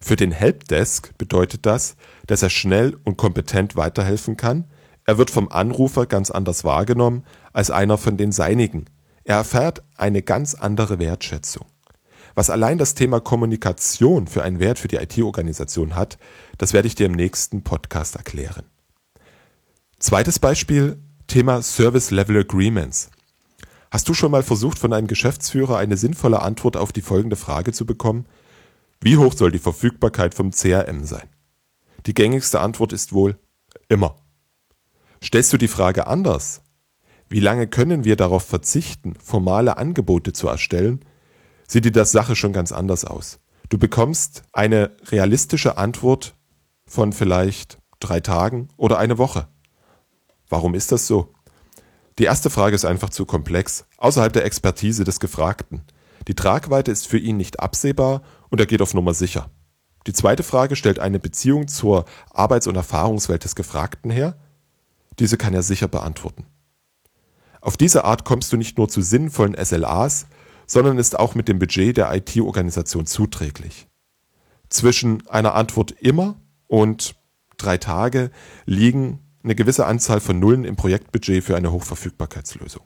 Für 0.00 0.16
den 0.16 0.32
Helpdesk 0.32 1.16
bedeutet 1.18 1.66
das, 1.66 1.96
dass 2.26 2.42
er 2.42 2.50
schnell 2.50 2.96
und 3.04 3.16
kompetent 3.16 3.76
weiterhelfen 3.76 4.36
kann. 4.36 4.64
Er 5.04 5.18
wird 5.18 5.30
vom 5.30 5.48
Anrufer 5.48 6.06
ganz 6.06 6.30
anders 6.30 6.64
wahrgenommen 6.64 7.24
als 7.52 7.70
einer 7.70 7.98
von 7.98 8.16
den 8.16 8.32
seinigen. 8.32 8.86
Er 9.24 9.36
erfährt 9.36 9.82
eine 9.96 10.22
ganz 10.22 10.54
andere 10.54 10.98
Wertschätzung. 10.98 11.66
Was 12.34 12.50
allein 12.50 12.78
das 12.78 12.94
Thema 12.94 13.20
Kommunikation 13.20 14.28
für 14.28 14.44
einen 14.44 14.60
Wert 14.60 14.78
für 14.78 14.88
die 14.88 14.96
IT-Organisation 14.96 15.96
hat, 15.96 16.18
das 16.56 16.72
werde 16.72 16.86
ich 16.86 16.94
dir 16.94 17.06
im 17.06 17.12
nächsten 17.12 17.64
Podcast 17.64 18.14
erklären. 18.14 18.64
Zweites 19.98 20.38
Beispiel, 20.38 20.98
Thema 21.26 21.60
Service 21.62 22.12
Level 22.12 22.38
Agreements. 22.38 23.10
Hast 23.90 24.08
du 24.08 24.14
schon 24.14 24.30
mal 24.30 24.42
versucht, 24.42 24.78
von 24.78 24.92
einem 24.92 25.08
Geschäftsführer 25.08 25.78
eine 25.78 25.96
sinnvolle 25.96 26.40
Antwort 26.40 26.76
auf 26.76 26.92
die 26.92 27.00
folgende 27.00 27.36
Frage 27.36 27.72
zu 27.72 27.84
bekommen? 27.84 28.26
Wie 29.00 29.16
hoch 29.16 29.32
soll 29.32 29.52
die 29.52 29.58
Verfügbarkeit 29.58 30.34
vom 30.34 30.50
CRM 30.50 31.04
sein? 31.04 31.28
Die 32.06 32.14
gängigste 32.14 32.60
Antwort 32.60 32.92
ist 32.92 33.12
wohl 33.12 33.38
immer. 33.88 34.16
Stellst 35.22 35.52
du 35.52 35.56
die 35.56 35.68
Frage 35.68 36.06
anders? 36.06 36.62
Wie 37.28 37.40
lange 37.40 37.68
können 37.68 38.04
wir 38.04 38.16
darauf 38.16 38.44
verzichten, 38.44 39.14
formale 39.22 39.76
Angebote 39.76 40.32
zu 40.32 40.48
erstellen? 40.48 41.04
Sieht 41.66 41.84
die 41.84 41.92
das 41.92 42.12
Sache 42.12 42.34
schon 42.34 42.52
ganz 42.52 42.72
anders 42.72 43.04
aus. 43.04 43.40
Du 43.68 43.78
bekommst 43.78 44.42
eine 44.52 44.96
realistische 45.10 45.76
Antwort 45.76 46.34
von 46.86 47.12
vielleicht 47.12 47.78
drei 48.00 48.20
Tagen 48.20 48.68
oder 48.76 48.98
eine 48.98 49.18
Woche. 49.18 49.48
Warum 50.48 50.74
ist 50.74 50.90
das 50.90 51.06
so? 51.06 51.34
Die 52.18 52.24
erste 52.24 52.50
Frage 52.50 52.74
ist 52.74 52.86
einfach 52.86 53.10
zu 53.10 53.26
komplex, 53.26 53.84
außerhalb 53.98 54.32
der 54.32 54.44
Expertise 54.44 55.04
des 55.04 55.20
Gefragten. 55.20 55.82
Die 56.28 56.34
Tragweite 56.34 56.90
ist 56.90 57.08
für 57.08 57.18
ihn 57.18 57.38
nicht 57.38 57.60
absehbar 57.60 58.22
und 58.50 58.60
er 58.60 58.66
geht 58.66 58.82
auf 58.82 58.94
Nummer 58.94 59.14
sicher. 59.14 59.50
Die 60.06 60.12
zweite 60.12 60.42
Frage 60.42 60.76
stellt 60.76 60.98
eine 60.98 61.18
Beziehung 61.18 61.68
zur 61.68 62.04
Arbeits- 62.30 62.66
und 62.66 62.76
Erfahrungswelt 62.76 63.44
des 63.44 63.56
Gefragten 63.56 64.10
her. 64.10 64.38
Diese 65.18 65.36
kann 65.36 65.54
er 65.54 65.62
sicher 65.62 65.88
beantworten. 65.88 66.46
Auf 67.60 67.76
diese 67.76 68.04
Art 68.04 68.24
kommst 68.24 68.52
du 68.52 68.56
nicht 68.56 68.78
nur 68.78 68.88
zu 68.88 69.02
sinnvollen 69.02 69.56
SLAs, 69.62 70.26
sondern 70.66 70.98
ist 70.98 71.18
auch 71.18 71.34
mit 71.34 71.48
dem 71.48 71.58
Budget 71.58 71.96
der 71.96 72.14
IT-Organisation 72.14 73.06
zuträglich. 73.06 73.88
Zwischen 74.68 75.26
einer 75.28 75.54
Antwort 75.54 75.92
immer 75.92 76.36
und 76.66 77.16
drei 77.56 77.78
Tage 77.78 78.30
liegen 78.66 79.20
eine 79.42 79.54
gewisse 79.54 79.86
Anzahl 79.86 80.20
von 80.20 80.38
Nullen 80.38 80.64
im 80.64 80.76
Projektbudget 80.76 81.42
für 81.42 81.56
eine 81.56 81.72
Hochverfügbarkeitslösung. 81.72 82.82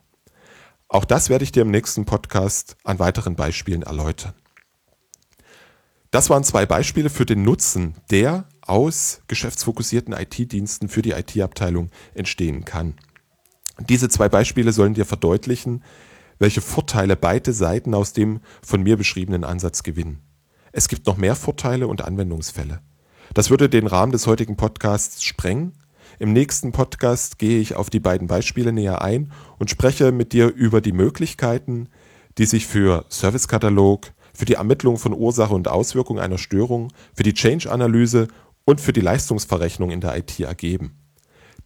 Auch 0.92 1.07
das 1.07 1.31
werde 1.31 1.42
ich 1.42 1.52
dir 1.52 1.62
im 1.62 1.70
nächsten 1.70 2.05
Podcast 2.05 2.76
an 2.85 2.98
weiteren 2.98 3.35
Beispielen 3.35 3.81
erläutern. 3.81 4.35
Das 6.11 6.28
waren 6.28 6.44
zwei 6.44 6.66
Beispiele 6.66 7.09
für 7.09 7.24
den 7.24 7.44
Nutzen, 7.44 7.94
der 8.11 8.44
aus 8.61 9.22
geschäftsfokussierten 9.26 10.12
IT-Diensten 10.12 10.90
für 10.90 11.00
die 11.00 11.12
IT-Abteilung 11.12 11.88
entstehen 12.12 12.66
kann. 12.66 12.96
Diese 13.81 14.11
zwei 14.11 14.28
Beispiele 14.28 14.70
sollen 14.72 14.92
dir 14.92 15.07
verdeutlichen, 15.07 15.83
welche 16.38 16.61
Vorteile 16.61 17.16
beide 17.16 17.55
Seiten 17.55 17.94
aus 17.94 18.12
dem 18.12 18.42
von 18.62 18.83
mir 18.83 18.98
beschriebenen 18.98 19.44
Ansatz 19.44 19.85
gewinnen. 19.85 20.20
Es 20.72 20.88
gibt 20.88 21.07
noch 21.07 21.16
mehr 21.16 21.37
Vorteile 21.37 21.88
und 21.88 22.05
Anwendungsfälle. 22.05 22.83
Das 23.33 23.48
würde 23.48 23.70
den 23.70 23.87
Rahmen 23.87 24.12
des 24.12 24.26
heutigen 24.26 24.59
Podcasts 24.59 25.24
sprengen, 25.24 25.72
im 26.22 26.32
nächsten 26.32 26.70
Podcast 26.70 27.40
gehe 27.40 27.58
ich 27.58 27.74
auf 27.74 27.90
die 27.90 27.98
beiden 27.98 28.28
Beispiele 28.28 28.72
näher 28.72 29.02
ein 29.02 29.32
und 29.58 29.70
spreche 29.70 30.12
mit 30.12 30.32
dir 30.32 30.54
über 30.54 30.80
die 30.80 30.92
Möglichkeiten, 30.92 31.88
die 32.38 32.44
sich 32.46 32.68
für 32.68 33.04
Servicekatalog, 33.08 34.12
für 34.32 34.44
die 34.44 34.54
Ermittlung 34.54 34.98
von 34.98 35.14
Ursache 35.14 35.52
und 35.52 35.66
Auswirkung 35.66 36.20
einer 36.20 36.38
Störung, 36.38 36.92
für 37.12 37.24
die 37.24 37.35
Change-Analyse 37.35 38.28
und 38.64 38.80
für 38.80 38.92
die 38.92 39.00
Leistungsverrechnung 39.00 39.90
in 39.90 40.00
der 40.00 40.16
IT 40.16 40.38
ergeben. 40.38 40.96